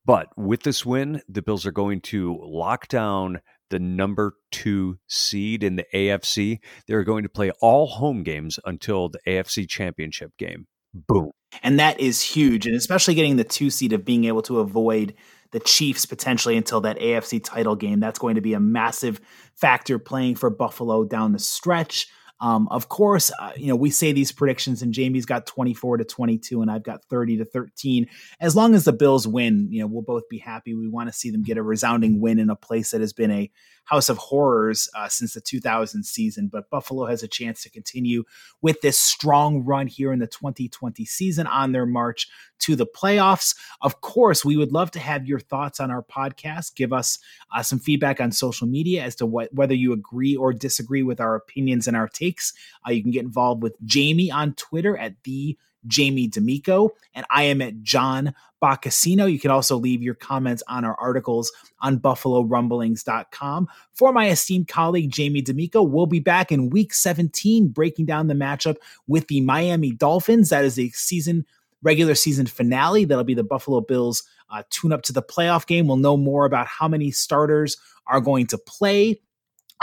But 0.04 0.28
with 0.36 0.62
this 0.62 0.84
win, 0.84 1.22
the 1.28 1.42
Bills 1.42 1.64
are 1.64 1.72
going 1.72 2.00
to 2.02 2.38
lock 2.42 2.88
down 2.88 3.40
the 3.70 3.78
number 3.78 4.34
two 4.52 4.98
seed 5.08 5.64
in 5.64 5.76
the 5.76 5.86
AFC. 5.94 6.58
They're 6.86 7.04
going 7.04 7.22
to 7.22 7.28
play 7.28 7.50
all 7.60 7.86
home 7.86 8.22
games 8.22 8.58
until 8.64 9.08
the 9.08 9.20
AFC 9.26 9.68
championship 9.68 10.32
game. 10.38 10.66
Boom. 10.92 11.30
And 11.62 11.78
that 11.78 11.98
is 12.00 12.20
huge. 12.20 12.66
And 12.66 12.76
especially 12.76 13.14
getting 13.14 13.36
the 13.36 13.44
two 13.44 13.70
seed 13.70 13.92
of 13.92 14.04
being 14.04 14.24
able 14.24 14.42
to 14.42 14.60
avoid 14.60 15.14
the 15.52 15.60
Chiefs 15.60 16.04
potentially 16.04 16.56
until 16.56 16.80
that 16.82 16.98
AFC 16.98 17.42
title 17.42 17.76
game. 17.76 18.00
That's 18.00 18.18
going 18.18 18.34
to 18.34 18.40
be 18.40 18.54
a 18.54 18.60
massive 18.60 19.20
factor 19.54 19.98
playing 19.98 20.34
for 20.34 20.50
Buffalo 20.50 21.04
down 21.04 21.32
the 21.32 21.38
stretch. 21.38 22.08
Um, 22.44 22.68
of 22.70 22.90
course, 22.90 23.32
uh, 23.40 23.52
you 23.56 23.68
know, 23.68 23.74
we 23.74 23.88
say 23.88 24.12
these 24.12 24.30
predictions 24.30 24.82
and 24.82 24.92
Jamie's 24.92 25.24
got 25.24 25.46
24 25.46 25.96
to 25.96 26.04
22 26.04 26.60
and 26.60 26.70
I've 26.70 26.82
got 26.82 27.02
30 27.06 27.38
to 27.38 27.46
13. 27.46 28.06
As 28.38 28.54
long 28.54 28.74
as 28.74 28.84
the 28.84 28.92
Bills 28.92 29.26
win, 29.26 29.68
you 29.70 29.80
know, 29.80 29.86
we'll 29.86 30.02
both 30.02 30.28
be 30.28 30.36
happy. 30.36 30.74
We 30.74 30.86
want 30.86 31.08
to 31.08 31.14
see 31.14 31.30
them 31.30 31.42
get 31.42 31.56
a 31.56 31.62
resounding 31.62 32.20
win 32.20 32.38
in 32.38 32.50
a 32.50 32.54
place 32.54 32.90
that 32.90 33.00
has 33.00 33.14
been 33.14 33.30
a 33.30 33.50
house 33.84 34.08
of 34.08 34.16
horrors 34.18 34.88
uh, 34.94 35.08
since 35.08 35.34
the 35.34 35.40
2000 35.40 36.04
season. 36.04 36.48
But 36.48 36.70
Buffalo 36.70 37.06
has 37.06 37.22
a 37.22 37.28
chance 37.28 37.62
to 37.62 37.70
continue 37.70 38.24
with 38.62 38.80
this 38.80 38.98
strong 38.98 39.64
run 39.64 39.86
here 39.86 40.12
in 40.12 40.18
the 40.18 40.26
2020 40.26 41.04
season 41.04 41.46
on 41.46 41.72
their 41.72 41.86
march 41.86 42.28
to 42.60 42.76
the 42.76 42.86
playoffs. 42.86 43.54
Of 43.82 44.00
course, 44.00 44.44
we 44.44 44.56
would 44.56 44.72
love 44.72 44.90
to 44.92 45.00
have 45.00 45.26
your 45.26 45.40
thoughts 45.40 45.80
on 45.80 45.90
our 45.90 46.02
podcast. 46.02 46.74
Give 46.74 46.92
us 46.92 47.18
uh, 47.54 47.62
some 47.62 47.78
feedback 47.78 48.20
on 48.20 48.32
social 48.32 48.66
media 48.66 49.02
as 49.02 49.14
to 49.16 49.26
what 49.26 49.52
whether 49.52 49.74
you 49.74 49.92
agree 49.92 50.36
or 50.36 50.52
disagree 50.52 51.02
with 51.02 51.20
our 51.20 51.34
opinions 51.34 51.86
and 51.86 51.96
our 51.96 52.08
takes. 52.08 52.52
Uh, 52.86 52.92
you 52.92 53.02
can 53.02 53.10
get 53.10 53.24
involved 53.24 53.62
with 53.62 53.74
Jamie 53.84 54.30
on 54.30 54.54
Twitter 54.54 54.96
at 54.96 55.14
the 55.24 55.58
Jamie 55.86 56.28
D'Amico, 56.28 56.90
and 57.14 57.26
I 57.30 57.44
am 57.44 57.60
at 57.62 57.82
John 57.82 58.34
Boccacino. 58.62 59.30
You 59.30 59.38
can 59.38 59.50
also 59.50 59.76
leave 59.76 60.02
your 60.02 60.14
comments 60.14 60.62
on 60.68 60.84
our 60.84 60.94
articles 60.98 61.52
on 61.80 61.98
BuffaloRumblings.com. 61.98 63.68
For 63.92 64.12
my 64.12 64.30
esteemed 64.30 64.68
colleague 64.68 65.10
Jamie 65.10 65.42
D'Amico, 65.42 65.82
we'll 65.82 66.06
be 66.06 66.20
back 66.20 66.50
in 66.50 66.70
week 66.70 66.94
17 66.94 67.68
breaking 67.68 68.06
down 68.06 68.28
the 68.28 68.34
matchup 68.34 68.76
with 69.06 69.28
the 69.28 69.40
Miami 69.40 69.92
Dolphins. 69.92 70.50
That 70.50 70.64
is 70.64 70.78
a 70.78 70.88
season 70.90 71.44
regular 71.82 72.14
season 72.14 72.46
finale. 72.46 73.04
That'll 73.04 73.24
be 73.24 73.34
the 73.34 73.44
Buffalo 73.44 73.80
Bills 73.80 74.22
uh, 74.50 74.62
tune 74.70 74.92
up 74.92 75.02
to 75.02 75.12
the 75.12 75.22
playoff 75.22 75.66
game. 75.66 75.86
We'll 75.86 75.96
know 75.96 76.16
more 76.16 76.46
about 76.46 76.66
how 76.66 76.88
many 76.88 77.10
starters 77.10 77.76
are 78.06 78.20
going 78.20 78.46
to 78.48 78.58
play. 78.58 79.20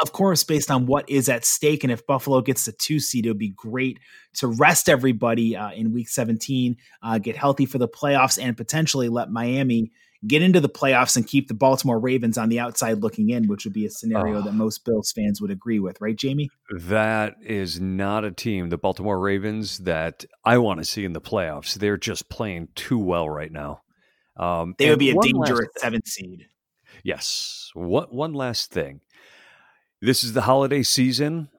Of 0.02 0.14
course, 0.14 0.44
based 0.44 0.72
on 0.72 0.88
what 0.88 1.08
is 1.08 1.30
at 1.30 1.46
stake, 1.46 1.84
and 1.84 1.92
if 1.92 2.08
Buffalo 2.08 2.42
gets 2.42 2.66
the 2.66 2.72
two 2.72 3.00
seed, 3.00 3.26
it 3.26 3.30
would 3.30 3.38
be 3.38 3.50
great 3.50 4.00
to 4.36 4.48
rest 4.48 4.90
everybody 4.90 5.56
uh, 5.56 5.72
in 5.72 5.94
Week 5.94 6.10
17, 6.10 6.76
uh, 7.04 7.20
get 7.20 7.36
healthy 7.36 7.68
for 7.68 7.78
the 7.78 7.88
playoffs, 7.88 8.42
and 8.42 8.58
potentially 8.58 9.10
let 9.10 9.30
Miami 9.30 9.92
get 10.26 10.42
into 10.42 10.60
the 10.60 10.70
playoffs 10.70 11.16
and 11.16 11.28
keep 11.28 11.48
the 11.48 11.54
Baltimore 11.54 12.00
Ravens 12.00 12.38
on 12.38 12.50
the 12.50 12.60
outside 12.60 13.04
looking 13.04 13.30
in, 13.30 13.48
which 13.48 13.64
would 13.64 13.74
be 13.74 13.86
a 13.86 13.90
scenario 13.90 14.40
oh. 14.40 14.42
that 14.42 14.54
most 14.54 14.86
Bills 14.86 15.12
fans 15.12 15.40
would 15.40 15.52
agree 15.52 15.80
with, 15.80 16.02
right, 16.02 16.16
Jamie? 16.16 16.50
That 16.72 17.36
is 17.44 17.80
not 17.80 18.26
a 18.26 18.32
team, 18.32 18.70
the 18.70 18.78
Baltimore 18.78 19.20
Ravens, 19.20 19.80
that 19.80 20.26
I 20.44 20.58
want 20.58 20.80
to 20.80 20.86
see 20.86 21.06
in 21.06 21.14
the 21.14 21.22
playoffs. 21.22 21.76
They're 21.76 21.98
just 21.98 22.30
playing 22.30 22.70
too 22.74 23.00
well 23.00 23.30
right 23.30 23.52
now. 23.52 23.82
Um, 24.38 24.76
they 24.80 24.90
would 24.90 25.00
be 25.00 25.12
a 25.12 25.22
dangerous 25.22 25.70
seventh 25.78 26.08
seed. 26.08 26.48
Yes. 27.04 27.72
What 27.74 28.14
one 28.14 28.34
last 28.34 28.72
thing? 28.72 29.02
This 30.04 30.24
is 30.24 30.34
the 30.34 30.42
holiday 30.42 30.82
season. 30.82 31.50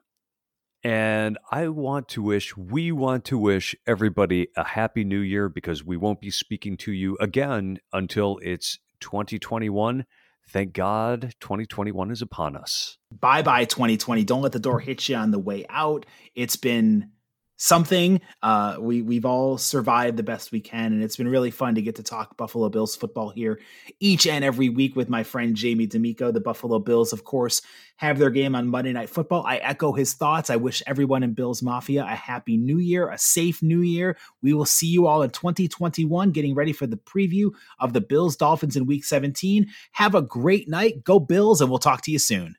And 0.83 1.37
I 1.49 1.69
want 1.69 2.09
to 2.09 2.21
wish, 2.21 2.57
we 2.57 2.91
want 2.91 3.23
to 3.25 3.37
wish 3.37 3.73
everybody 3.87 4.49
a 4.57 4.65
happy 4.65 5.05
new 5.05 5.21
year 5.21 5.47
because 5.47 5.85
we 5.85 5.95
won't 5.95 6.19
be 6.19 6.29
speaking 6.29 6.75
to 6.77 6.91
you 6.91 7.15
again 7.21 7.79
until 7.93 8.39
it's 8.43 8.79
2021. 8.99 10.05
Thank 10.49 10.73
God 10.73 11.33
2021 11.39 12.11
is 12.11 12.21
upon 12.21 12.57
us. 12.57 12.97
Bye 13.17 13.43
bye, 13.43 13.63
2020. 13.63 14.25
Don't 14.25 14.41
let 14.41 14.51
the 14.51 14.59
door 14.59 14.81
hit 14.81 15.07
you 15.07 15.15
on 15.15 15.31
the 15.31 15.39
way 15.39 15.65
out. 15.69 16.05
It's 16.35 16.57
been 16.57 17.11
something. 17.57 18.21
Uh, 18.41 18.77
we 18.79 19.01
we've 19.01 19.25
all 19.25 19.57
survived 19.57 20.17
the 20.17 20.23
best 20.23 20.51
we 20.51 20.59
can, 20.59 20.93
and 20.93 21.03
it's 21.03 21.15
been 21.15 21.27
really 21.27 21.51
fun 21.51 21.75
to 21.75 21.81
get 21.81 21.95
to 21.95 22.03
talk 22.03 22.37
Buffalo 22.37 22.69
Bills 22.69 22.95
football 22.95 23.29
here 23.29 23.59
each 23.99 24.27
and 24.27 24.43
every 24.43 24.69
week 24.69 24.95
with 24.95 25.09
my 25.09 25.23
friend 25.23 25.55
Jamie 25.55 25.87
D'Amico. 25.87 26.31
The 26.31 26.39
Buffalo 26.39 26.79
Bills, 26.79 27.13
of 27.13 27.23
course, 27.23 27.61
have 27.97 28.19
their 28.19 28.29
game 28.29 28.55
on 28.55 28.67
Monday 28.67 28.93
Night 28.93 29.09
Football. 29.09 29.43
I 29.45 29.57
echo 29.57 29.93
his 29.93 30.13
thoughts. 30.13 30.49
I 30.49 30.55
wish 30.55 30.83
everyone 30.87 31.23
in 31.23 31.33
Bills 31.33 31.61
Mafia 31.61 32.03
a 32.03 32.15
happy 32.15 32.57
New 32.57 32.79
Year, 32.79 33.09
a 33.09 33.17
safe 33.17 33.61
New 33.61 33.81
Year. 33.81 34.17
We 34.41 34.53
will 34.53 34.65
see 34.65 34.87
you 34.87 35.07
all 35.07 35.21
in 35.21 35.29
2021, 35.29 36.31
getting 36.31 36.55
ready 36.55 36.73
for 36.73 36.87
the 36.87 36.97
preview 36.97 37.51
of 37.79 37.93
the 37.93 38.01
Bills 38.01 38.35
Dolphins 38.35 38.75
in 38.75 38.85
Week 38.85 39.05
17. 39.05 39.67
Have 39.93 40.15
a 40.15 40.21
great 40.21 40.67
night. 40.67 41.03
Go 41.03 41.19
Bills, 41.19 41.61
and 41.61 41.69
we'll 41.69 41.79
talk 41.79 42.01
to 42.01 42.11
you 42.11 42.19
soon. 42.19 42.55